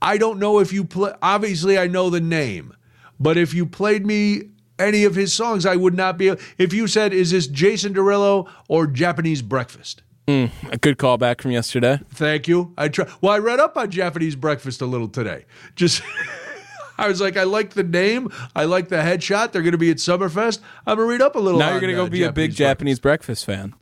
[0.01, 2.75] I don't know if you play obviously I know the name.
[3.21, 6.87] But if you played me any of his songs, I would not be if you
[6.87, 10.03] said is this Jason Derulo or Japanese Breakfast?
[10.29, 12.01] A good callback from yesterday.
[12.11, 12.75] Thank you.
[12.77, 13.11] I try.
[13.23, 15.47] Well, I read up on Japanese breakfast a little today.
[15.75, 16.03] Just,
[16.99, 18.31] I was like, I like the name.
[18.55, 19.53] I like the headshot.
[19.53, 20.61] They're going to be at Summerfest.
[20.87, 21.59] I'm gonna read up a little.
[21.59, 22.59] Now you're going to uh, go be a big breakfast.
[22.59, 23.75] Japanese breakfast fan.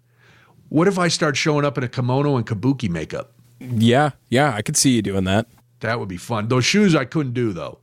[0.68, 3.32] What if I start showing up in a kimono and kabuki makeup?
[3.58, 5.48] Yeah, yeah, I could see you doing that.
[5.86, 6.48] That would be fun.
[6.48, 7.78] Those shoes I couldn't do though.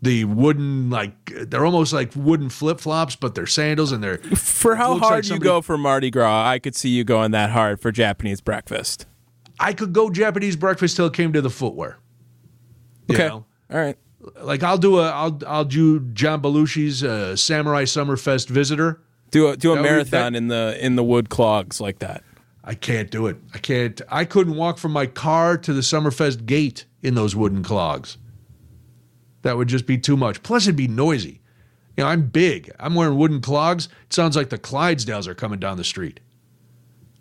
[0.00, 4.18] The wooden, like they're almost like wooden flip flops, but they're sandals and they're.
[4.18, 7.32] For how Looks like hard you go for Mardi Gras, I could see you going
[7.32, 9.06] that hard for Japanese breakfast.
[9.58, 11.98] I could go Japanese breakfast till it came to the footwear.
[13.08, 13.26] You Okay.
[13.26, 13.44] know?
[13.72, 13.96] All right.
[14.42, 19.00] Like I'll do a, I'll I'll do John Belushi's uh, Samurai Summerfest visitor.
[19.32, 21.98] Do a do a That would- marathon that- in the in the wood clogs like
[21.98, 22.22] that.
[22.66, 23.36] I can't do it.
[23.54, 24.02] I can't.
[24.08, 28.18] I couldn't walk from my car to the Summerfest gate in those wooden clogs.
[29.42, 30.42] That would just be too much.
[30.42, 31.40] Plus, it'd be noisy.
[31.96, 32.70] You know, I'm big.
[32.80, 33.88] I'm wearing wooden clogs.
[34.06, 36.18] It sounds like the Clydesdales are coming down the street.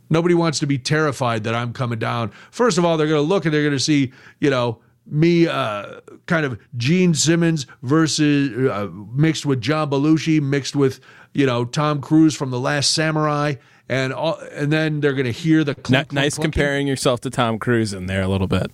[0.10, 2.31] Nobody wants to be terrified that I'm coming down.
[2.49, 5.47] First of all, they're going to look and they're going to see, you know, me
[5.47, 10.99] uh, kind of Gene Simmons versus uh, mixed with John Belushi, mixed with,
[11.34, 13.55] you know, Tom Cruise from The Last Samurai.
[13.87, 17.29] And all, and then they're going to hear the clunk, clunk, nice comparing yourself to
[17.29, 18.71] Tom Cruise in there a little bit.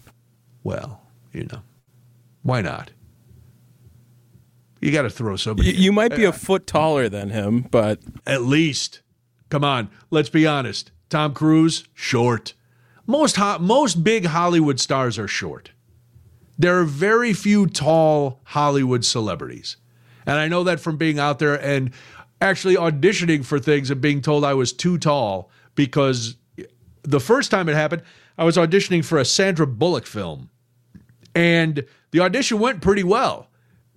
[0.63, 1.02] Well,
[1.34, 1.62] you know,
[2.43, 2.91] why not?
[4.80, 5.74] You got to throw somebody.
[5.74, 9.02] you might be a foot taller than him, but At least.
[9.50, 10.91] Come on, let's be honest.
[11.10, 12.54] Tom Cruise, short.
[13.06, 15.71] Most ho- most big Hollywood stars are short.
[16.58, 19.78] There are very few tall Hollywood celebrities.
[20.26, 21.91] And I know that from being out there and
[22.42, 26.36] actually auditioning for things and being told I was too tall because
[27.04, 28.02] the first time it happened,
[28.38, 30.50] I was auditioning for a Sandra Bullock film.
[31.34, 33.48] And the audition went pretty well.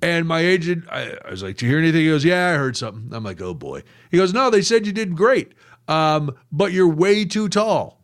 [0.03, 2.57] And my agent, I, I was like, "Do you hear anything?" He goes, "Yeah, I
[2.57, 5.53] heard something." I'm like, "Oh boy." He goes, "No, they said you did great,
[5.89, 8.03] um, but you're way too tall."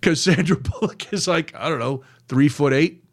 [0.00, 3.04] Because Sandra Bullock is like, I don't know, three foot eight.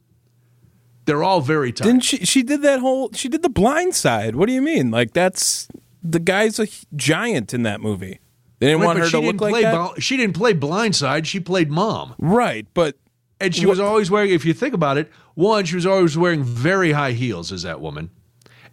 [1.05, 1.85] They're all very tall.
[1.85, 2.25] didn't she?
[2.25, 3.11] She did that whole.
[3.13, 4.35] She did the Blind Side.
[4.35, 4.89] What do you mean?
[4.89, 5.67] Like that's
[6.03, 8.19] the guy's a giant in that movie.
[8.59, 10.01] They didn't Right, want her to look like that.
[10.01, 11.25] She didn't play Blindside.
[11.25, 12.97] She played mom, right, but
[13.39, 14.31] and she was always wearing.
[14.31, 17.81] If you think about it, one, she was always wearing very high heels as that
[17.81, 18.09] woman,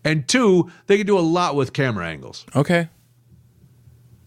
[0.04, 2.46] and two, they could do a lot with camera angles.
[2.54, 2.88] okay.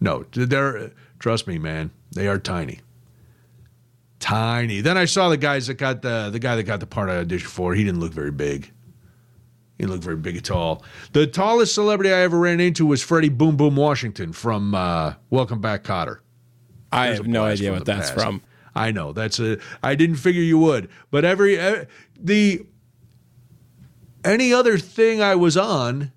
[0.00, 1.90] No, they're trust me, man.
[2.12, 2.80] They are tiny,
[4.20, 4.80] tiny.
[4.80, 7.24] Then I saw the guys that got the the guy that got the part I
[7.24, 7.74] auditioned for.
[7.74, 8.70] He didn't look very big.
[9.78, 10.84] He didn't very big at all.
[11.12, 15.60] The tallest celebrity I ever ran into was Freddie Boom Boom Washington from uh, Welcome
[15.60, 16.18] Back, Kotter.
[16.92, 18.22] I There's have no idea what that's past.
[18.22, 18.42] from.
[18.76, 19.58] I know that's a.
[19.82, 21.86] I didn't figure you would, but every uh,
[22.18, 22.66] the
[24.24, 26.12] any other thing I was on,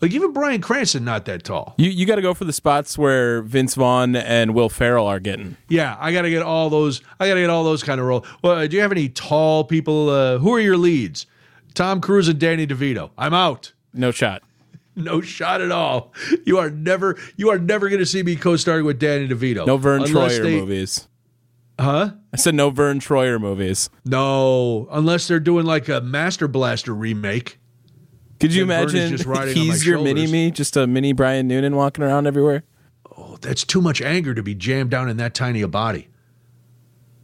[0.00, 1.74] like even Bryan Cranston, not that tall.
[1.76, 5.20] You you got to go for the spots where Vince Vaughn and Will Ferrell are
[5.20, 5.56] getting.
[5.68, 7.02] Yeah, I got to get all those.
[7.20, 8.26] I got to get all those kind of roles.
[8.42, 10.08] Well, uh, do you have any tall people?
[10.08, 11.26] Uh, who are your leads?
[11.74, 13.10] Tom Cruise and Danny DeVito.
[13.18, 13.72] I'm out.
[13.92, 14.42] No shot.
[14.96, 16.12] No shot at all.
[16.46, 17.18] You are never.
[17.36, 19.66] You are never going to see me co-starring with Danny DeVito.
[19.66, 21.08] No Verne Troyer they- movies.
[21.80, 22.12] Huh?
[22.32, 23.90] I said no Verne Troyer movies.
[24.04, 27.58] No, unless they're doing like a Master Blaster remake.
[28.38, 32.62] Could you imagine he's your mini me, just a mini Brian Noonan walking around everywhere?
[33.16, 36.06] Oh, that's too much anger to be jammed down in that tiny a body.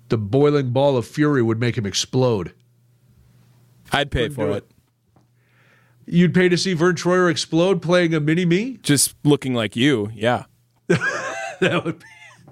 [0.08, 2.52] The boiling ball of fury would make him explode.
[3.92, 4.56] I'd pay for it.
[4.56, 4.70] it.
[6.06, 8.78] You'd pay to see Verne Troyer explode playing a mini me?
[8.82, 10.44] Just looking like you, yeah.
[10.88, 12.06] that would be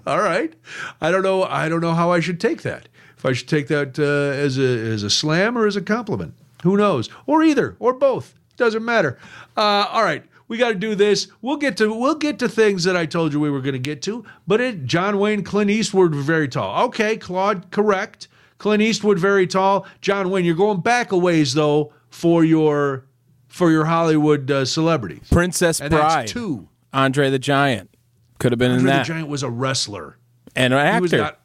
[0.09, 0.55] all right.
[1.03, 1.45] I don't know.
[1.45, 2.89] I don't know how I should take that.
[3.17, 6.35] If I should take that uh, as a as a slam or as a compliment,
[6.63, 7.11] who knows?
[7.27, 8.35] Or either, or both.
[8.57, 9.19] Doesn't matter.
[9.57, 11.29] Uh, all right, we got to do this.
[11.43, 13.79] We'll get to we'll get to things that I told you we were going to
[13.79, 14.25] get to.
[14.47, 16.87] But it, John Wayne, Clint Eastwood, were very tall.
[16.87, 18.29] Okay, Claude, correct.
[18.59, 19.87] Clint Eastwood, very tall.
[20.01, 23.07] John Wayne, you're going back a ways though for your
[23.47, 25.27] for your Hollywood uh, celebrities.
[25.31, 26.27] Princess And Bride.
[26.29, 26.69] two.
[26.93, 27.95] Andre the Giant.
[28.39, 29.07] Could have been in Andre the that.
[29.07, 30.19] Giant was a wrestler.
[30.57, 31.37] and an He was actor.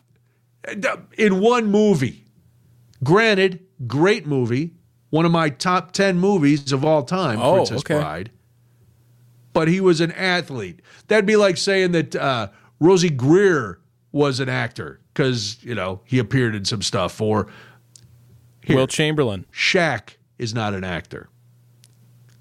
[0.78, 2.26] not in one movie.
[3.04, 4.73] Granted, great movie,
[5.10, 7.99] one of my top ten movies of all time, Oh, Princess okay.
[7.99, 8.32] Bride.
[9.52, 10.82] But he was an athlete.
[11.08, 12.47] That'd be like saying that uh,
[12.82, 13.80] Rosey Grier
[14.12, 17.19] was an actor because you know he appeared in some stuff.
[17.21, 17.47] Or
[18.62, 19.45] here, Wilt Chamberlain.
[19.54, 21.30] Shaq is not an actor.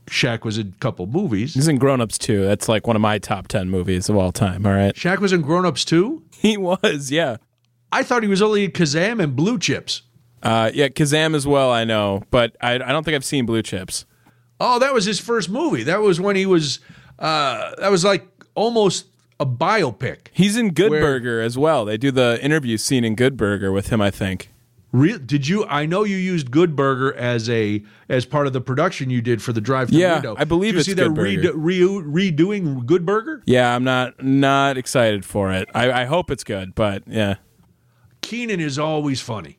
[0.06, 1.54] Shaq was in a couple movies.
[1.54, 2.44] He's in Grown Ups too.
[2.44, 4.66] That's like one of my top 10 movies of all time.
[4.66, 4.94] All right.
[4.94, 6.22] Shaq was in Grown Ups too.
[6.42, 7.37] He was, yeah.
[7.92, 10.02] I thought he was only in Kazam and Blue Chips.
[10.42, 12.24] Uh, yeah, Kazam as well, I know.
[12.32, 14.06] But I, I don't think I've seen Blue Chips.
[14.58, 15.85] Oh, that was his first movie.
[15.85, 16.80] That was when he was.
[17.16, 19.06] Uh, that was like almost
[19.42, 20.28] a biopic.
[20.33, 21.85] He's in Good Burger as well.
[21.85, 24.48] They do the interview scene in Good Burger with him, I think.
[24.92, 25.64] Re- did you?
[25.66, 29.42] I know you used Good Burger as a as part of the production you did
[29.42, 30.35] for the drive through Yeah, window.
[30.38, 31.57] I believe Did you it's see they're Good Burger.
[31.57, 33.42] re- redoing Good Burger.
[33.46, 35.68] Yeah, I'm not not excited for it.
[35.74, 37.37] I, I hope it's good, but yeah.
[38.20, 39.59] Kenan is always funny.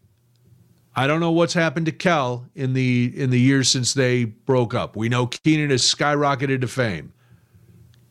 [0.95, 4.75] I don't know what's happened to Kel in the in the years since they broke
[4.75, 4.95] up.
[4.95, 7.11] We know Kenan has skyrocketed to fame.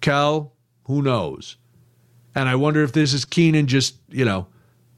[0.01, 0.53] Kel,
[0.87, 1.57] who knows?
[2.35, 4.47] And I wonder if this is Kenan just you know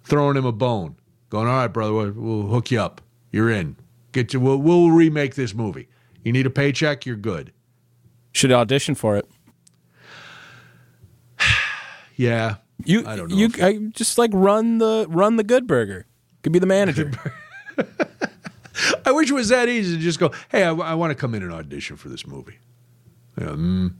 [0.05, 0.97] throwing him a bone,
[1.31, 3.01] going, "All right, brother, we'll, we'll hook you up.
[3.33, 3.77] You're in.
[4.12, 4.40] Get you.
[4.40, 5.88] We'll, we'll remake this movie.
[6.23, 7.05] You need a paycheck.
[7.05, 7.53] You're good.
[8.33, 9.29] Should audition for it.
[12.16, 15.66] Yeah, You I don't know you if- I, just like run the run the Good
[15.66, 16.07] Burger.
[16.42, 17.11] Could be the manager.
[19.05, 21.42] I wish it was that easy to just go, hey, I, want to come in
[21.42, 22.59] and audition for this movie.
[23.38, 23.94] Yeah, mm,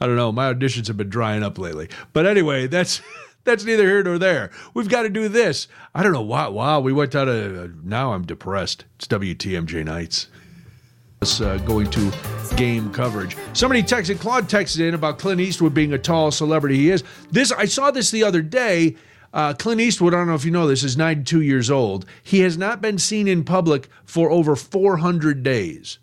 [0.00, 0.32] I don't know.
[0.32, 1.88] My auditions have been drying up lately.
[2.12, 3.00] But anyway, that's
[3.44, 4.50] that's neither here nor there.
[4.74, 5.68] We've got to do this.
[5.94, 6.48] I don't know why.
[6.48, 7.84] Wow, we went out of.
[7.84, 8.84] Now I'm depressed.
[8.96, 10.28] It's WTMJ nights.
[11.20, 12.12] Us, uh, going to
[12.56, 13.36] game coverage.
[13.52, 17.02] Somebody texted, Claude texted in about Clint Eastwood being a tall celebrity he is.
[17.32, 18.94] This I saw this the other day.
[19.32, 22.06] Uh, Clint Eastwood, I don't know if you know this, is 92 years old.
[22.22, 25.98] He has not been seen in public for over 400 days.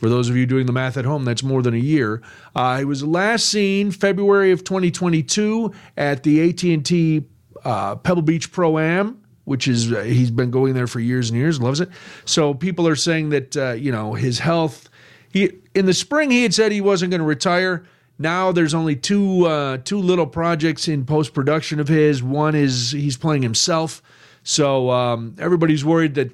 [0.00, 2.22] For those of you doing the math at home, that's more than a year.
[2.56, 7.22] Uh, he was last seen February of 2022 at the AT&T
[7.64, 11.38] uh, Pebble Beach Pro Am, which is uh, he's been going there for years and
[11.38, 11.90] years, and loves it.
[12.24, 14.88] So people are saying that uh, you know his health.
[15.28, 17.84] He in the spring he had said he wasn't going to retire.
[18.18, 22.22] Now there's only two uh, two little projects in post production of his.
[22.22, 24.00] One is he's playing himself,
[24.44, 26.32] so um, everybody's worried that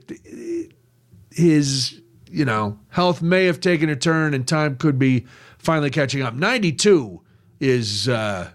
[1.32, 5.26] his you know health may have taken a turn and time could be
[5.58, 6.34] finally catching up.
[6.34, 7.20] 92
[7.60, 8.50] is uh,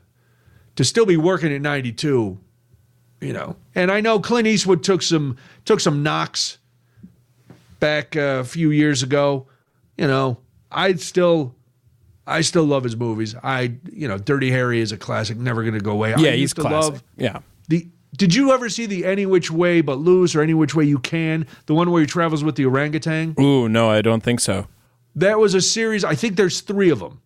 [0.76, 2.40] to still be working at 92
[3.22, 3.56] you know.
[3.76, 6.58] And I know Clint Eastwood took some took some knocks
[7.80, 9.48] back uh, a few years ago.
[9.98, 10.40] You know,
[10.72, 11.56] I still
[12.28, 13.36] I still love his movies.
[13.42, 16.14] I you know, Dirty Harry is a classic, never going to go away.
[16.14, 16.94] I yeah, he's to classic.
[16.94, 17.40] love yeah.
[17.70, 20.86] the did you ever see the Any Which Way But Loose or Any Which Way
[20.86, 21.48] You Can?
[21.66, 23.36] The one where he travels with the orangutan?
[23.40, 24.68] Ooh, no, I don't think so.
[25.16, 27.22] That was a series, I think there's three of them.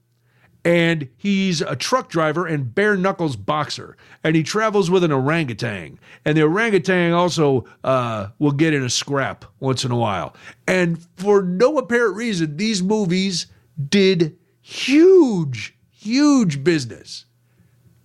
[0.64, 3.98] And he's a truck driver and bare knuckles boxer.
[4.24, 6.00] And he travels with an orangutan.
[6.26, 10.36] And the orangutan also uh, will get in a scrap once in a while.
[10.68, 13.46] And for no apparent reason, these movies
[13.90, 17.26] did huge, huge business.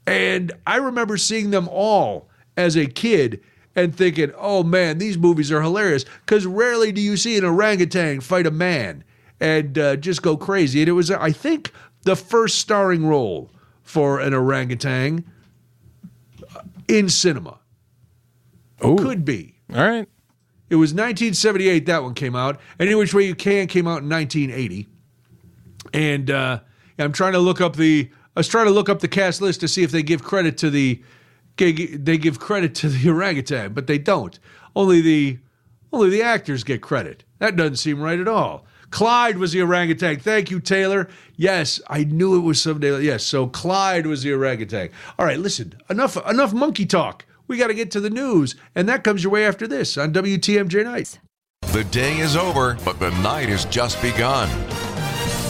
[0.07, 2.30] And I remember seeing them all
[2.61, 3.41] as a kid
[3.75, 8.21] and thinking, "Oh man, these movies are hilarious." Because rarely do you see an orangutan
[8.21, 9.05] fight a man
[9.41, 10.81] and uh, just go crazy.
[10.81, 13.51] And it was, I think, the first starring role
[13.83, 15.25] for an orangutan
[16.87, 17.59] in cinema.
[18.85, 18.97] Ooh.
[18.97, 19.55] Could be.
[19.75, 20.09] All right.
[20.69, 22.61] It was 1978 that one came out.
[22.79, 24.87] Any Which Way You Can came out in 1980.
[25.93, 26.61] And uh,
[26.99, 29.61] I'm trying to look up the I was trying to look up the cast list
[29.61, 31.03] to see if they give credit to the
[31.57, 34.39] they give credit to the orangutan, but they don't.
[34.75, 35.39] Only the
[35.93, 37.25] only the actors get credit.
[37.39, 38.65] That doesn't seem right at all.
[38.91, 40.19] Clyde was the orangutan.
[40.19, 41.09] Thank you, Taylor.
[41.37, 43.01] Yes, I knew it was someday.
[43.03, 44.91] Yes, so Clyde was the orangutan.
[45.19, 45.75] All right, listen.
[45.89, 47.25] Enough enough monkey talk.
[47.47, 50.13] We got to get to the news, and that comes your way after this on
[50.13, 51.19] WTMJ Nights.
[51.73, 54.49] The day is over, but the night has just begun.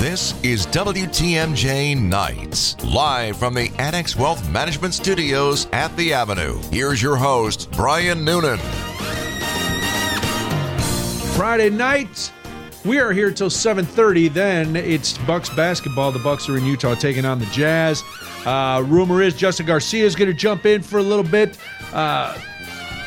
[0.01, 6.59] This is WTMJ Nights, live from the Annex Wealth Management Studios at the Avenue.
[6.72, 8.57] Here's your host, Brian Noonan.
[11.36, 12.32] Friday night.
[12.82, 14.28] We are here till 7:30.
[14.28, 16.12] Then it's Bucks basketball.
[16.12, 18.03] The Bucks are in Utah taking on the Jazz.
[18.46, 21.59] Uh, rumor is Justin Garcia is going to jump in for a little bit.
[21.92, 22.38] Uh,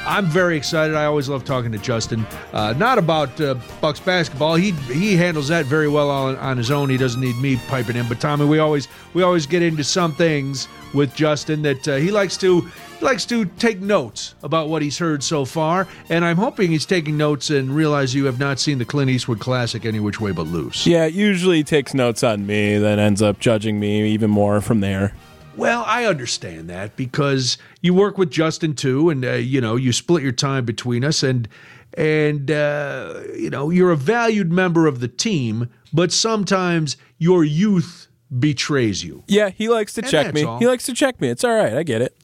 [0.06, 0.96] I'm very excited.
[0.96, 2.26] I always love talking to Justin.
[2.52, 4.56] Uh, not about uh, Bucks basketball.
[4.56, 6.90] He he handles that very well on, on his own.
[6.90, 8.08] He doesn't need me piping in.
[8.08, 12.12] But Tommy, we always we always get into some things with Justin that uh, he
[12.12, 12.62] likes to
[13.00, 15.88] he likes to take notes about what he's heard so far.
[16.10, 19.40] And I'm hoping he's taking notes and realize you have not seen the Clint Eastwood
[19.40, 20.86] classic Any Which Way But Loose.
[20.86, 25.14] Yeah, usually takes notes on me, then ends up judging me even more from there.
[25.56, 29.92] Well, I understand that because you work with Justin too, and uh, you know you
[29.94, 31.48] split your time between us, and
[31.96, 38.08] and uh, you know you're a valued member of the team, but sometimes your youth
[38.40, 39.24] betrays you.
[39.28, 40.44] Yeah, he likes to And check me.
[40.44, 40.58] all.
[40.60, 41.30] He likes to check me.
[41.30, 41.74] It's all right.
[41.74, 42.18] I get it.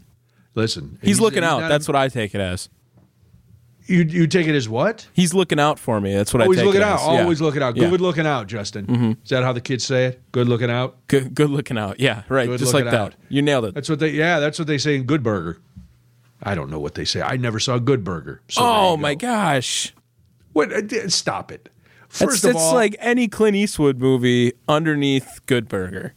[0.55, 1.59] Listen, He's, looking out.
[1.69, 2.67] That's a- what I take it as.
[3.89, 5.07] You you take it as what?
[5.13, 6.13] He's looking out for me.
[6.15, 6.99] That's what I Always take looking it out.
[6.99, 7.05] as.
[7.07, 7.21] Yeah.
[7.21, 7.75] Always looking out.
[7.75, 7.83] Yeah.
[7.83, 7.91] Mm-hmm.
[7.91, 9.17] Good looking out, Justin.
[9.23, 10.21] Is that how the kids say it?
[10.31, 10.95] Good looking out.
[11.07, 11.99] Good, good looking out.
[11.99, 12.47] Yeah, right.
[12.47, 12.93] Good Just like that.
[12.93, 13.15] out.
[13.29, 13.73] You nailed it.
[13.73, 14.09] That's what they.
[14.11, 15.59] Yeah, that's what they say in Good Burger.
[16.41, 17.21] I don't know what they say.
[17.21, 18.41] I never saw Good Burger.
[18.47, 19.27] So oh my go.
[19.27, 19.93] gosh.
[20.53, 20.71] What?
[20.71, 21.69] uh, Stop it.
[22.07, 26.13] First of it's all, like any Clint Eastwood movie underneath Good Burger.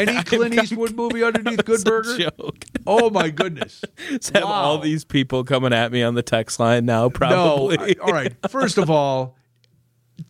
[0.00, 2.18] Any Clint Eastwood movie underneath Good Burger.
[2.18, 2.64] joke.
[2.86, 3.82] Oh my goodness!
[4.20, 7.10] To have all these people coming at me on the text line now, No.
[7.10, 7.78] probably.
[7.78, 8.32] I- all right.
[8.50, 9.36] First of all,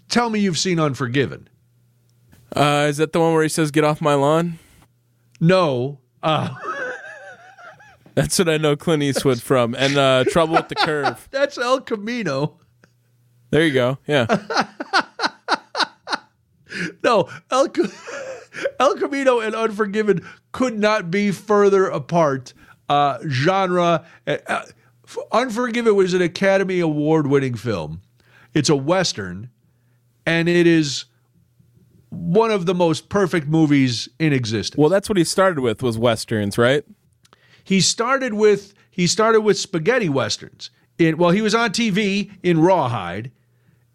[0.08, 1.48] tell me you've seen Unforgiven.
[2.54, 4.58] Uh, is that the one where he says, "Get off my lawn"?
[5.40, 5.98] No.
[6.22, 6.50] Uh,
[8.14, 9.74] That's what I know Clint Eastwood from.
[9.74, 11.26] And uh, Trouble with the Curve.
[11.32, 12.58] that's El Camino.
[13.50, 13.98] There you go.
[14.06, 14.26] Yeah.
[17.02, 17.68] No, El,
[18.80, 22.52] El Camino and Unforgiven could not be further apart.
[22.88, 24.04] Uh, genre.
[24.26, 24.64] Uh, uh,
[25.32, 28.00] Unforgiven was an Academy Award winning film.
[28.52, 29.50] It's a Western,
[30.26, 31.06] and it is
[32.10, 34.78] one of the most perfect movies in existence.
[34.78, 36.84] Well, that's what he started with was westerns, right?
[37.64, 40.70] he started with he started with spaghetti westerns.
[40.98, 43.32] In, well, he was on TV in Rawhide,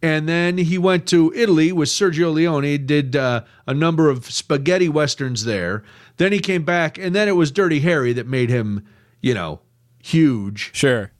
[0.02, 2.86] and then he went to Italy with Sergio Leone.
[2.86, 5.84] Did uh, a number of spaghetti westerns there.
[6.18, 8.86] Then he came back, and then it was Dirty Harry that made him,
[9.22, 9.62] you know,
[10.02, 10.72] huge.
[10.74, 11.12] Sure.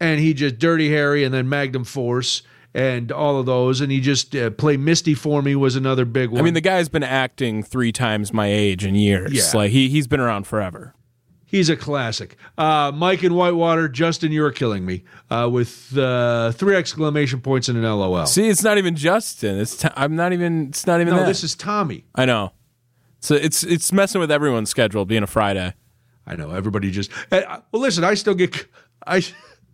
[0.00, 2.42] And he just Dirty Harry, and then Magnum Force,
[2.74, 3.80] and all of those.
[3.80, 6.40] And he just uh, play Misty for me was another big one.
[6.40, 9.32] I mean, the guy's been acting three times my age in years.
[9.32, 9.58] Yeah.
[9.58, 10.94] Like he he's been around forever.
[11.56, 12.36] He's a classic.
[12.58, 17.78] Uh, Mike in Whitewater, Justin, you're killing me uh, with uh, three exclamation points and
[17.78, 18.26] an LOL.
[18.26, 19.58] See, it's not even Justin.
[19.58, 20.68] It's i I'm not even.
[20.68, 21.14] It's not even.
[21.14, 21.26] no, that.
[21.28, 22.04] this is Tommy.
[22.14, 22.52] I know.
[23.20, 25.72] So it's it's messing with everyone's schedule being a Friday.
[26.26, 27.10] I know everybody just.
[27.32, 28.66] uh, well, listen, I still get
[29.06, 29.24] I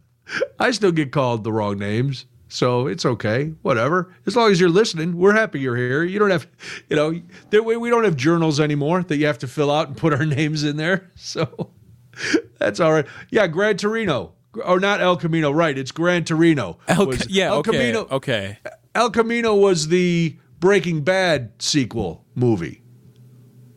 [0.60, 3.54] I still get called the wrong names, so it's okay.
[3.62, 4.14] Whatever.
[4.26, 6.04] As long as you're listening, we're happy you're here.
[6.04, 6.46] You don't have,
[6.90, 9.88] you know, there, we we don't have journals anymore that you have to fill out
[9.88, 11.10] and put our names in there.
[11.14, 11.70] So
[12.58, 13.06] that's all right.
[13.30, 14.34] Yeah, Gran Torino.
[14.66, 15.78] Or not El Camino, right?
[15.78, 16.78] It's Gran Torino.
[16.88, 17.46] El, Was- yeah.
[17.46, 17.70] El okay.
[17.70, 18.06] Camino.
[18.10, 18.58] Okay.
[18.94, 22.82] El Camino was the Breaking Bad sequel movie.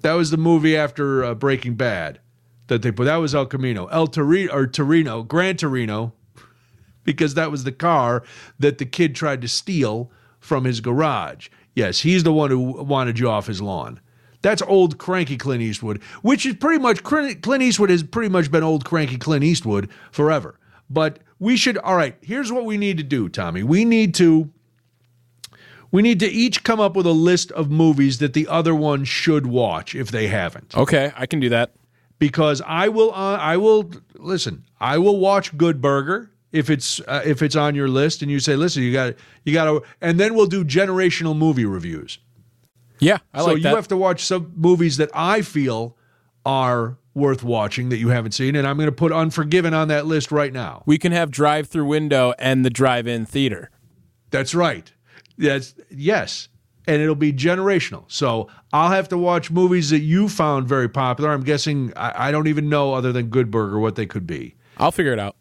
[0.01, 2.19] That was the movie after uh, Breaking Bad
[2.67, 3.05] that they put.
[3.05, 3.85] That was El Camino.
[3.85, 6.11] El Torino or Torino, Gran Torino,
[7.05, 8.23] because that was the car
[8.59, 11.47] that the kid tried to steal from his garage.
[11.73, 13.99] Yes, he's the one who wanted you off his lawn.
[14.41, 18.63] That's old cranky Clint Eastwood, which is pretty much Clint Eastwood has pretty much been
[18.63, 20.59] old cranky Clint Eastwood forever.
[20.89, 23.63] But we should all right, here's what we need to do, Tommy.
[23.63, 24.51] We need to
[25.91, 29.03] we need to each come up with a list of movies that the other one
[29.05, 30.75] should watch if they haven't.
[30.77, 31.11] Okay.
[31.15, 31.71] I can do that.
[32.19, 34.63] because I will uh, I will listen.
[34.79, 38.39] I will watch Good Burger if it's uh, if it's on your list, and you
[38.39, 42.19] say, listen, you got you got to, and then we'll do generational movie reviews.
[42.99, 43.75] Yeah, I so like you that.
[43.75, 45.97] have to watch some movies that I feel
[46.45, 50.05] are worth watching that you haven't seen, and I'm going to put Unforgiven on that
[50.05, 50.83] list right now.
[50.85, 53.69] we can have drive-through window and the drive-in theater.
[54.31, 54.91] That's right.
[55.37, 56.47] That's yes,
[56.87, 58.05] and it'll be generational.
[58.07, 61.31] So I'll have to watch movies that you found very popular.
[61.31, 64.55] I'm guessing I, I don't even know other than Good Burger what they could be.
[64.77, 65.35] I'll figure it out.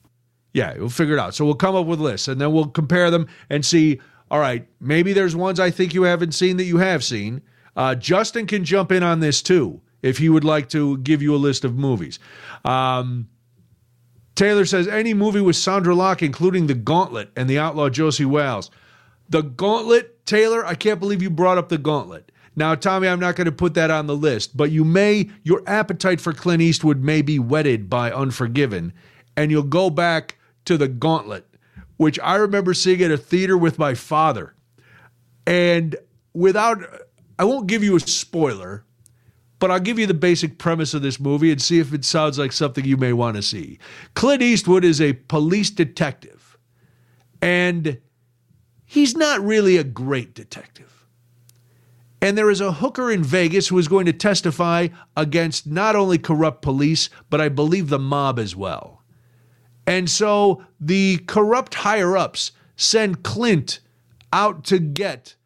[0.55, 1.34] Yeah, we'll figure it out.
[1.34, 4.00] So we'll come up with lists and then we'll compare them and see.
[4.30, 7.42] All right, maybe there's ones I think you haven't seen that you have seen.
[7.76, 11.34] Uh, Justin can jump in on this too if he would like to give you
[11.34, 12.18] a list of movies.
[12.64, 13.28] Um,
[14.34, 18.70] Taylor says any movie with Sondra Locke, including The Gauntlet and The Outlaw Josey Wales.
[19.28, 22.30] The Gauntlet, Taylor, I can't believe you brought up The Gauntlet.
[22.57, 25.62] Now, Tommy, I'm not going to put that on the list, but you may, your
[25.66, 28.92] appetite for Clint Eastwood may be whetted by Unforgiven,
[29.36, 31.46] and you'll go back to The Gauntlet,
[31.96, 34.54] which I remember seeing at a theater with my father.
[35.46, 35.96] And
[36.32, 36.78] without,
[37.38, 38.84] I won't give you a spoiler,
[39.58, 42.38] but I'll give you the basic premise of this movie and see if it sounds
[42.38, 43.78] like something you may want to see.
[44.14, 46.58] Clint Eastwood is a police detective,
[47.40, 47.98] and
[48.84, 51.06] he's not really a great detective.
[52.20, 56.16] And there is a hooker in Vegas who is going to testify against not only
[56.16, 59.03] corrupt police, but I believe the mob as well.
[59.87, 63.80] And so the corrupt higher ups send Clint
[64.32, 65.37] out to get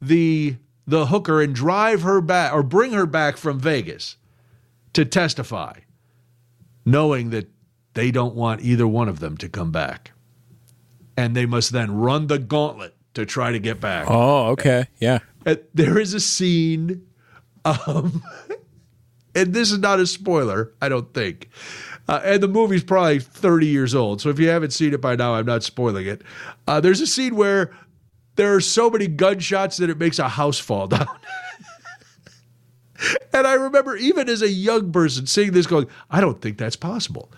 [0.00, 0.56] the
[0.86, 4.16] the hooker and drive her back or bring her back from Vegas
[4.92, 5.78] to testify,
[6.84, 7.48] knowing that
[7.94, 10.12] they don't want either one of them to come back.
[11.16, 14.06] And they must then run the gauntlet to try to get back.
[14.08, 14.88] Oh, okay.
[14.98, 15.20] Yeah.
[15.46, 17.06] And there is a scene,
[17.64, 18.22] um,
[19.34, 21.48] and this is not a spoiler, I don't think.
[22.06, 24.20] Uh, and the movie's probably 30 years old.
[24.20, 26.22] So if you haven't seen it by now, I'm not spoiling it.
[26.66, 27.72] Uh, there's a scene where
[28.36, 31.08] there are so many gunshots that it makes a house fall down.
[33.32, 36.76] and I remember, even as a young person, seeing this going, I don't think that's
[36.76, 37.30] possible.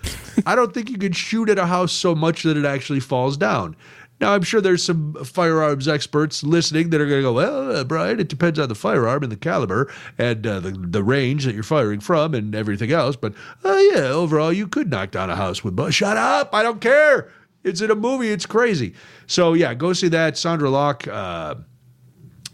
[0.44, 3.36] I don't think you can shoot at a house so much that it actually falls
[3.36, 3.76] down.
[4.18, 7.84] Now, I'm sure there's some firearms experts listening that are going to go, well, uh,
[7.84, 11.54] Brian, it depends on the firearm and the caliber and uh, the, the range that
[11.54, 13.14] you're firing from and everything else.
[13.14, 15.76] But uh, yeah, overall, you could knock down a house with.
[15.76, 16.54] Bu- Shut up!
[16.54, 17.30] I don't care.
[17.62, 18.30] It's in a movie.
[18.30, 18.94] It's crazy.
[19.26, 20.34] So yeah, go see that.
[20.34, 21.06] Sondra Locke.
[21.06, 21.56] Uh,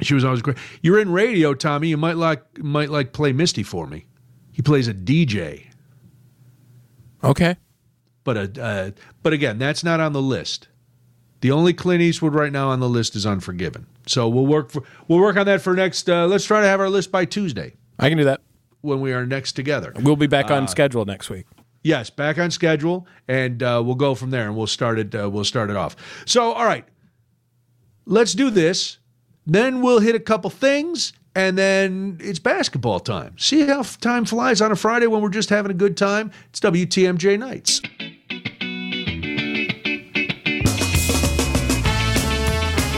[0.00, 0.56] she was always great.
[0.82, 1.88] You're in radio, Tommy.
[1.88, 4.06] You might like might like play Misty for me.
[4.50, 5.66] He plays a DJ,
[7.22, 7.56] Okay.
[8.24, 8.90] but a uh,
[9.22, 10.68] but again, that's not on the list.
[11.42, 13.86] The only Clint Eastwood right now on the list is Unforgiven.
[14.06, 16.08] So we'll work for we'll work on that for next.
[16.08, 18.40] Uh, let's try to have our list by Tuesday I can do that.
[18.80, 19.92] when we are next together.
[20.00, 21.46] We'll be back on schedule next week.
[21.82, 25.12] Yes, back on schedule, and uh, we'll go from there, and we'll start it.
[25.14, 25.96] Uh, we'll start it off.
[26.26, 26.84] So, all right,
[28.06, 28.98] let's do this.
[29.44, 33.36] Then we'll hit a couple things, and then it's basketball time.
[33.36, 36.30] See how time flies on a Friday when we're just having a good time.
[36.50, 37.82] It's WTMJ nights.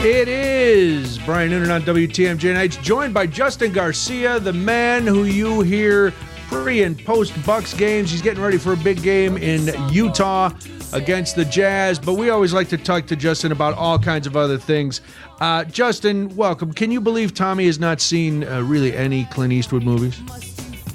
[0.05, 5.61] It is Brian Noonan on WTMJ Nights, joined by Justin Garcia, the man who you
[5.61, 6.11] hear
[6.47, 8.11] pre and post Bucks games.
[8.11, 10.51] He's getting ready for a big game in Utah
[10.93, 14.37] against the Jazz, but we always like to talk to Justin about all kinds of
[14.37, 15.01] other things.
[15.41, 16.71] Uh, Justin, welcome.
[16.71, 20.21] Can you believe Tommy has not seen uh, really any Clint Eastwood movies?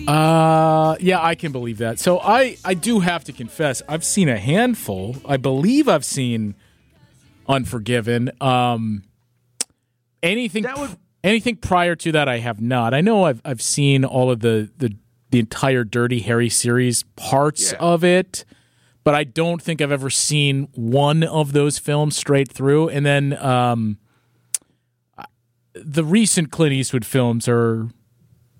[0.07, 1.99] Uh, yeah, I can believe that.
[1.99, 5.17] So I, I do have to confess, I've seen a handful.
[5.27, 6.55] I believe I've seen
[7.51, 8.31] Unforgiven.
[8.41, 9.03] Um,
[10.23, 12.95] anything, That would- anything prior to that, I have not.
[12.95, 14.95] I know I've I've seen all of the the
[15.31, 17.79] the entire Dirty Harry series, parts Yeah.
[17.79, 18.45] of it,
[19.05, 22.89] but I don't think I've ever seen one of those films straight through.
[22.89, 23.99] And then, um,
[25.75, 27.89] the recent Clint Eastwood films are.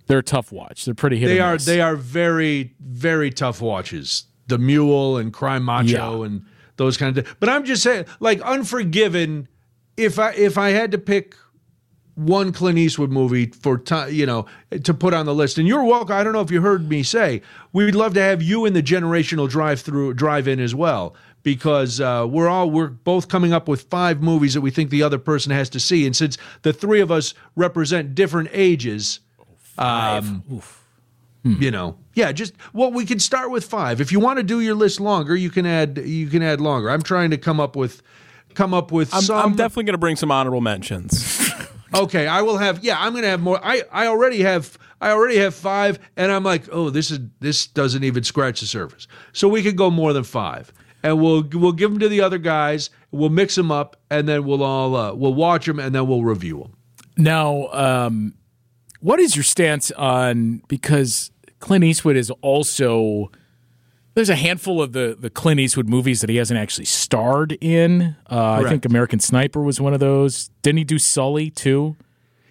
[0.07, 0.85] They're a tough watch.
[0.85, 1.29] They're pretty hit.
[1.29, 1.67] They are miss.
[1.67, 4.25] they are very very tough watches.
[4.49, 6.27] The Mule and Cry Macho Yeah.
[6.27, 6.43] and
[6.81, 7.37] those kinds of.
[7.39, 9.47] But I'm just saying, like Unforgiven.
[9.97, 11.37] If I if I had to pick
[12.15, 14.47] one Clint Eastwood movie for time, you know
[14.83, 16.17] to put on the list, and you're welcome.
[16.17, 18.83] I don't know if you heard me say we'd love to have you in the
[18.83, 23.69] generational drive through drive in as well because uh, we're all we're both coming up
[23.69, 26.73] with five movies that we think the other person has to see, and since the
[26.73, 29.21] three of us represent different ages.
[29.79, 30.45] Um,
[31.43, 34.61] you know yeah just well we can start with five if you want to do
[34.61, 37.77] your list longer you can add you can add longer i'm trying to come up
[37.77, 38.03] with
[38.55, 41.51] come up with I'm, some I'm definitely going to bring some honorable mentions.
[41.95, 45.39] okay i will have yeah i'm gonna have more i i already have I already
[45.39, 49.07] have five, and I'm like, oh, this is this doesn't even scratch the surface.
[49.33, 50.73] So we could go more than five,
[51.03, 52.91] and we'll we'll give them to the other guys.
[53.11, 56.25] We'll mix them up, and then we'll all uh, we'll watch them, and then we'll
[56.25, 56.77] review them.
[57.17, 58.35] Now, um,
[59.01, 63.31] what is your stance on because Clint Eastwood is also
[64.15, 68.17] there's a handful of the the Clint Eastwood movies that he hasn't actually starred in.
[68.31, 70.51] Uh, I think American Sniper was one of those.
[70.63, 71.97] Didn't he do Sully too?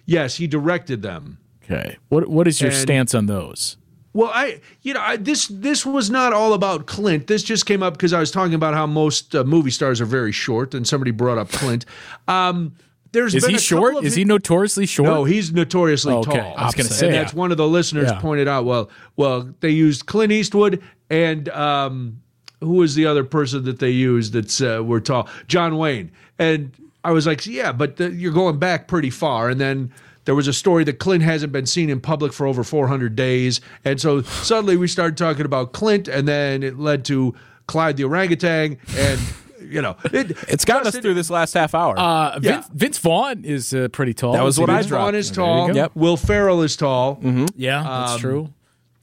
[0.06, 1.38] Yes, he directed them.
[1.64, 1.96] Okay.
[2.08, 3.76] What what is your And- stance on those?
[4.12, 7.28] Well, I you know I, this this was not all about Clint.
[7.28, 10.04] This just came up because I was talking about how most uh, movie stars are
[10.06, 11.84] very short, and somebody brought up Clint.
[12.26, 12.74] Um,
[13.12, 14.04] there's Is he short?
[14.04, 15.08] Is he notoriously short?
[15.08, 16.38] No, he's notoriously Oh, okay.
[16.38, 16.54] tall.
[16.56, 17.38] I was gonna say And that's yeah.
[17.38, 18.20] one of the listeners Yeah.
[18.20, 18.64] pointed out.
[18.64, 22.20] Well, well, they used Clint Eastwood and um,
[22.60, 25.28] who was the other person that they used that's uh, were tall?
[25.48, 26.10] John Wayne.
[26.38, 29.48] And I was like, yeah, but the, you're going back pretty far.
[29.48, 29.92] And then
[30.26, 33.62] there was a story that Clint hasn't been seen in public for over 400 days,
[33.86, 37.34] and so suddenly we started talking about Clint, and then it led to
[37.66, 39.18] Clyde the orangutan, and
[39.62, 41.98] you know, it, It's gotten us through this last half hour.
[41.98, 42.52] Uh, Yeah.
[42.60, 44.32] Vince, Vince Vaughn is uh, pretty tall.
[44.32, 44.76] That was Is he what I good?
[44.82, 45.74] Vince Vaughn is tall.
[45.74, 45.92] Yep.
[45.94, 47.20] Will Ferrell is tall.
[47.56, 48.52] Yeah, that's Um, true.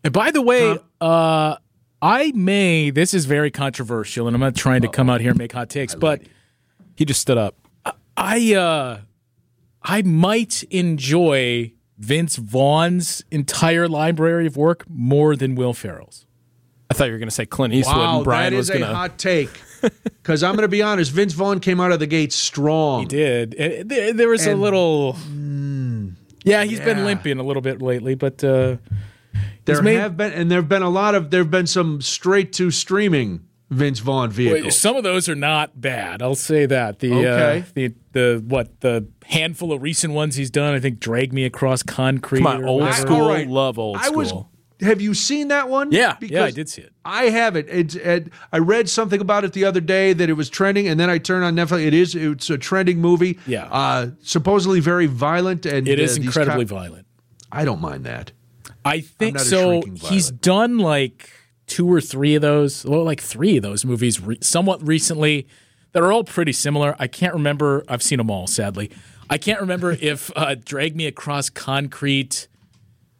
[0.03, 1.55] And by the way, uh,
[2.01, 2.89] I may.
[2.91, 5.69] This is very controversial, and I'm not trying to come out here and make hot
[5.69, 6.21] takes, but
[6.95, 7.55] he just stood up.
[8.15, 8.99] I uh,
[9.83, 16.25] I might enjoy Vince Vaughn's entire library of work more than Will Ferrell's.
[16.89, 18.73] I thought you were going to say Clint Eastwood Wow, and Brian that was a
[18.79, 18.95] going to.
[18.95, 19.49] hot take.
[20.27, 22.99] Because I'm going to be honest, Vince Vaughn came out of the gate strong.
[23.01, 23.53] He did.
[23.55, 25.15] Uh, There, there was a And- little.
[26.43, 28.77] yeah, he's been limping a little bit lately, but uh,
[29.65, 31.67] There he's made- have been, and there have been a lot of, there have been
[31.67, 34.77] some straight to streaming Vince Vaughn Wait, vehicles.
[34.77, 36.21] Some of those are not bad.
[36.21, 36.99] I'll say that.
[36.99, 37.59] The Okay.
[37.59, 40.73] uh, the the what the handful of recent ones he's done.
[40.73, 42.39] I think drag me across concrete.
[42.39, 43.01] Come on, old whatever.
[43.01, 43.21] school.
[43.23, 43.45] all right.
[43.47, 44.17] Love old I school.
[44.17, 44.33] was.
[44.81, 45.91] Have you seen that one?
[45.91, 46.93] Yeah, yeah, I did see it.
[47.03, 47.67] I haven't.
[47.69, 47.95] It's.
[47.95, 51.09] It, I read something about it the other day that it was trending, and then
[51.09, 51.85] I turned on Netflix.
[51.85, 52.13] It is.
[52.13, 53.39] It's a trending movie.
[53.47, 53.65] Yeah.
[53.71, 57.07] Uh, supposedly very violent, and it is uh, incredibly violent.
[57.51, 58.33] I don't mind that.
[58.85, 59.81] I think so.
[59.95, 61.29] He's done like
[61.65, 65.47] two or three of those, well, like three of those movies re- somewhat recently
[65.91, 66.95] that are all pretty similar.
[66.97, 67.83] I can't remember.
[67.87, 68.91] I've seen them all, sadly.
[69.29, 72.47] I can't remember if uh, Drag Me Across Concrete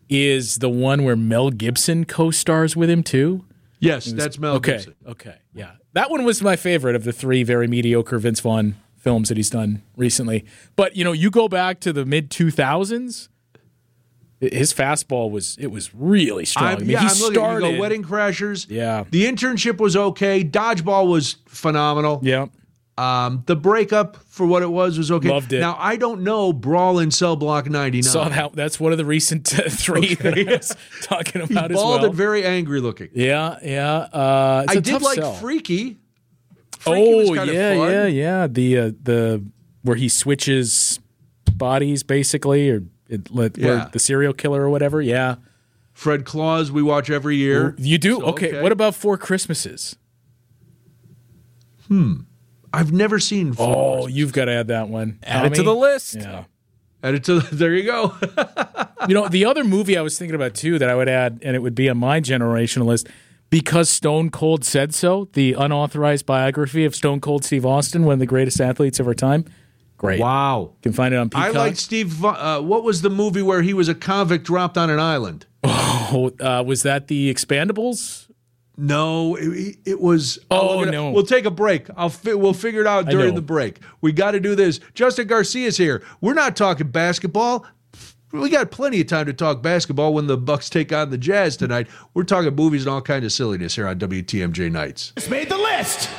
[0.10, 3.45] is the one where Mel Gibson co stars with him too.
[3.80, 4.74] Yes, that's Mel okay.
[4.74, 4.95] Gibson.
[5.05, 5.36] Okay.
[5.53, 5.74] Yeah.
[5.93, 9.49] That one was my favorite of the three very mediocre Vince Vaughn films that he's
[9.49, 10.45] done recently.
[10.76, 13.30] But, you know, you go back to the mid 2000s,
[14.39, 16.68] his fastball was it was really strong.
[16.68, 18.68] I'm, I mean, yeah, he I'm started Wedding Crashers.
[18.70, 19.05] Yeah.
[19.10, 20.43] The internship was okay.
[20.43, 22.20] Dodgeball was phenomenal.
[22.22, 22.47] Yeah.
[22.97, 25.29] Um, the breakup for what it was was okay.
[25.29, 25.59] Loved it.
[25.59, 28.01] Now I don't know Brawl in Cell Block 99.
[28.03, 31.69] Saw that that's one of the recent uh, three that I was talking He's about
[31.71, 32.05] as bald well.
[32.09, 33.09] and very angry looking.
[33.13, 33.93] yeah, yeah.
[33.97, 35.33] Uh, it's I a did like sell.
[35.33, 35.97] Freaky.
[36.79, 37.91] Freaky Oh yeah, fun.
[37.91, 38.47] yeah, yeah.
[38.47, 39.43] The uh, the
[39.83, 40.99] where he switches
[41.53, 43.89] bodies basically, or it, let, where Yeah.
[43.91, 45.01] the serial killer or whatever.
[45.03, 45.35] Yeah,
[45.93, 47.75] Fred Claus we watch every year.
[47.77, 48.15] you do.
[48.19, 48.47] So, okay.
[48.49, 48.61] okay.
[48.63, 49.95] What about Four Christmases?
[52.78, 53.55] I've never seen.
[53.57, 55.17] Oh, you've got to add that one.
[55.23, 56.15] Add it to the list.
[56.15, 56.43] Yeah.
[57.01, 58.15] Add it to there you go.
[59.07, 61.55] you know, the other movie I was thinking about too that I would add, and
[61.55, 63.07] it would be on my generational list
[63.49, 65.28] because Stone Cold said so.
[65.34, 69.13] The unauthorized biography of Stone Cold Steve Austin, one of the greatest athletes of our
[69.13, 69.45] time.
[69.97, 70.19] Great.
[70.19, 70.73] wow.
[70.75, 71.55] You can find it on I Peacock.
[71.55, 72.23] like Steve.
[72.23, 75.45] Uh, what was the movie where he was a convict dropped on an island?
[76.09, 78.26] Oh, uh, was that the Expandables?
[78.80, 80.38] No, it, it was.
[80.51, 80.93] Oh, I'll look it up.
[80.93, 81.11] no.
[81.11, 81.88] We'll take a break.
[81.97, 83.80] I'll fi- we'll figure it out during the break.
[84.01, 84.80] We got to do this.
[84.93, 86.03] Justin Garcia's here.
[86.21, 87.65] We're not talking basketball.
[88.32, 91.57] We got plenty of time to talk basketball when the Bucks take on the Jazz
[91.57, 91.88] tonight.
[92.13, 95.13] We're talking movies and all kinds of silliness here on WTMJ Nights.
[95.17, 96.09] It's made the list.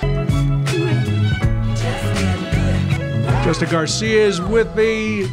[3.44, 5.26] Justin Garcia is with me.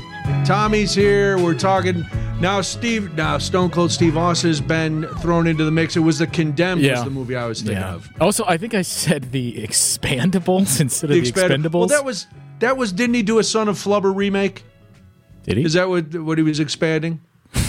[0.45, 1.37] Tommy's here.
[1.37, 2.05] We're talking
[2.39, 2.61] now.
[2.61, 5.95] Steve, now Stone Cold Steve Austin has been thrown into the mix.
[5.95, 6.81] It was the Condemned.
[6.81, 6.93] Yeah.
[6.95, 7.95] Was the movie I was thinking Yeah.
[7.95, 8.09] of.
[8.19, 11.73] Also, I think I said the Expandables instead of the, Expand- Expendables.
[11.73, 12.27] Well, that was
[12.59, 12.91] that was.
[12.91, 14.63] Didn't he do a Son of Flubber remake?
[15.43, 15.65] Did he?
[15.65, 17.21] Is that what what he was expanding?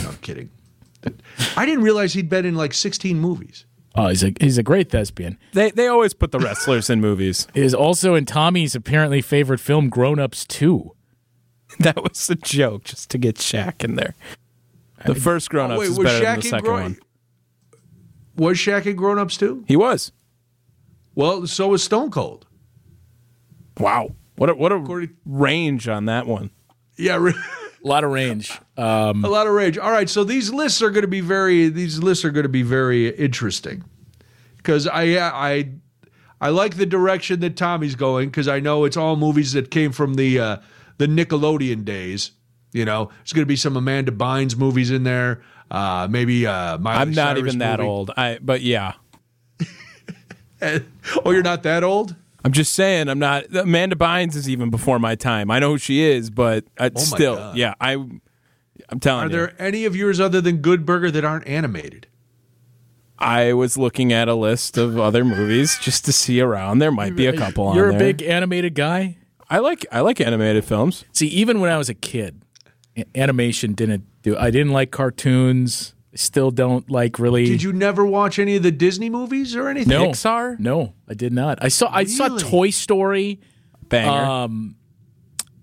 [0.02, 0.50] No, I'm kidding.
[1.56, 3.64] I didn't realize he'd been in like 16 movies.
[3.94, 5.38] oh, he's a he's a great thespian.
[5.52, 7.46] They they always put the wrestlers in movies.
[7.54, 10.92] Is also in Tommy's apparently favorite film, Grown Ups Two.
[11.80, 14.14] That was a joke just to get Shaq in there.
[15.06, 16.82] The first Grown Ups Wait, is was better than the second Grown?
[16.82, 16.98] one.
[18.36, 19.64] Was Shaq in Grown Ups too?
[19.66, 20.12] He was.
[21.14, 22.46] Well, so was Stone Cold.
[23.78, 24.14] Wow.
[24.36, 26.50] What a, what a According- range on that one.
[26.98, 27.34] Yeah, re-
[27.84, 28.50] A lot of range.
[28.76, 29.78] Um, A lot of rage.
[29.78, 31.68] All right, so these lists are going to be very.
[31.68, 33.84] These lists are going to be very interesting
[34.56, 35.70] because I I
[36.40, 39.92] I like the direction that Tommy's going because I know it's all movies that came
[39.92, 40.56] from the uh,
[40.98, 42.32] the Nickelodeon days.
[42.72, 45.42] You know, there's going to be some Amanda Bynes movies in there.
[45.70, 47.88] Uh, maybe uh, Miley I'm not Cyrus even that movie.
[47.88, 48.10] old.
[48.16, 48.94] I but yeah.
[50.62, 52.16] Oh, you're not that old.
[52.44, 53.44] I'm just saying, I'm not.
[53.54, 55.50] Amanda Bynes is even before my time.
[55.50, 57.56] I know who she is, but uh, my still, God.
[57.56, 57.74] yeah.
[57.80, 57.92] I,
[58.88, 61.46] I'm telling you Are you, there any of yours other than Good Burger that aren't
[61.46, 62.06] animated?
[63.18, 66.78] I was looking at a list of other movies just to see around.
[66.78, 67.74] There might be a couple.
[67.74, 68.12] You're on a there.
[68.12, 69.18] big animated guy.
[69.50, 69.84] I like.
[69.90, 71.04] I like animated films.
[71.12, 72.45] See, even when I was a kid, a-
[73.14, 74.36] animation didn't do.
[74.36, 75.94] I didn't like cartoons.
[76.14, 77.44] Still don't like really.
[77.44, 79.90] Did you never watch any of the Disney movies or anything?
[79.90, 80.58] No, Pixar?
[80.58, 81.58] No, I did not.
[81.62, 81.90] I saw.
[81.92, 82.42] I saw Really?
[82.42, 83.40] Toy Story.
[83.88, 84.10] Banger.
[84.24, 84.76] Um,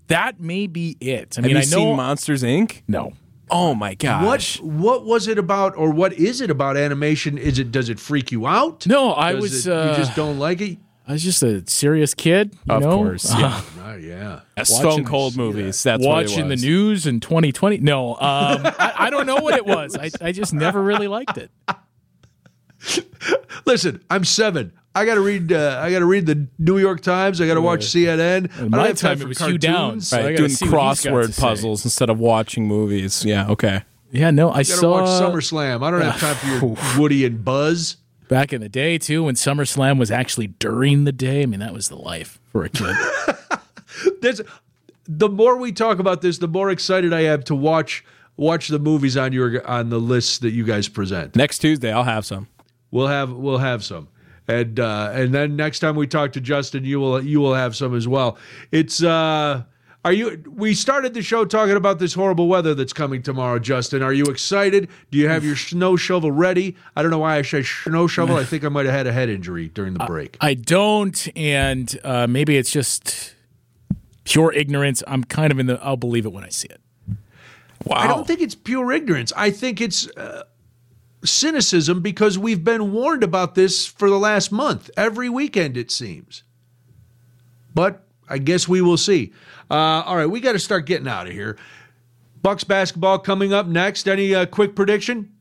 [0.06, 1.34] that may be it.
[1.36, 1.66] I Have mean, you I know.
[1.66, 2.82] seen Monsters Inc?
[2.86, 3.14] no,
[3.50, 4.60] Oh my What gosh!
[4.60, 7.36] what was it about, or what is it about animation?
[7.36, 8.86] Is it does it freak you out?
[8.86, 9.12] no.
[9.14, 9.66] I Does was.
[9.66, 10.78] it- uh, you just don't like it.
[11.06, 12.56] I was just a serious kid.
[12.66, 12.96] You Of know?
[12.96, 13.60] course, Uh, yeah.
[13.86, 14.40] Oh, yeah.
[14.64, 15.82] Stone watching- Cold movies.
[15.82, 16.64] That's watching what it the was.
[16.64, 17.78] news in 2020.
[17.78, 19.96] No, um, I, I don't know what it was.
[19.96, 21.50] I, I just never really liked it.
[23.66, 24.72] Listen, I'm seven.
[24.94, 25.52] I got to read.
[25.52, 27.40] Uh, I got to read the New York Times.
[27.40, 28.18] I got to watch CNN.
[28.18, 28.34] I
[28.64, 29.62] In don't my have time time, for it was Hugh cartoons.
[29.62, 30.12] Downs.
[30.12, 31.40] I Right, gotta doing see what he's got to crossword say.
[31.42, 33.24] puzzles instead of watching movies.
[33.24, 33.82] Yeah, okay.
[34.12, 35.82] Yeah, no, I I got to saw watch SummerSlam.
[35.84, 37.96] I don't have time for your Woody and Buzz.
[38.28, 41.42] Back in the day too when SummerSlam was actually during the day.
[41.42, 42.94] I mean, that was the life for a kid.
[44.20, 44.40] There's,
[45.06, 48.04] the more we talk about this, the more excited I am to watch
[48.36, 51.36] watch the movies on your on the list that you guys present.
[51.36, 52.48] Next Tuesday, I'll have some.
[52.90, 54.08] We'll have we'll have some,
[54.48, 57.76] and uh, and then next time we talk to Justin, you will you will have
[57.76, 58.38] some as well.
[58.70, 59.64] It's uh,
[60.04, 60.42] are you?
[60.54, 63.58] We started the show talking about this horrible weather that's coming tomorrow.
[63.58, 64.88] Justin, are you excited?
[65.10, 66.76] Do you have your snow shovel ready?
[66.94, 68.36] I don't know why I said snow shovel.
[68.36, 70.36] I think I might have had a head injury during the break.
[70.40, 73.34] I don't, and uh, maybe it's just
[74.24, 75.02] pure ignorance.
[75.06, 75.82] I'm kind of in the.
[75.82, 76.80] I'll believe it when I see it.
[77.86, 77.96] Wow.
[77.96, 79.32] I don't think it's pure ignorance.
[79.36, 80.44] I think it's uh,
[81.24, 86.42] cynicism because we've been warned about this for the last month, every weekend, it seems.
[87.74, 89.32] But I guess we will see.
[89.74, 91.56] Uh, all right, we got to start getting out of here.
[92.42, 94.06] Bucks basketball coming up next.
[94.06, 95.32] Any uh, quick prediction?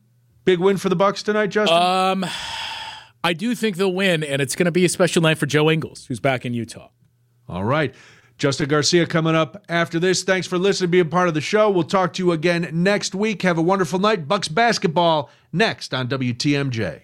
[0.43, 1.77] Big win for the Bucks tonight, Justin.
[1.77, 2.25] Um,
[3.23, 5.69] I do think they'll win, and it's going to be a special night for Joe
[5.69, 6.89] Ingles, who's back in Utah.
[7.47, 7.93] All right.
[8.39, 10.23] Justin Garcia coming up after this.
[10.23, 11.69] Thanks for listening, being part of the show.
[11.69, 13.43] We'll talk to you again next week.
[13.43, 14.27] Have a wonderful night.
[14.27, 17.03] Bucks basketball next on WTMJ.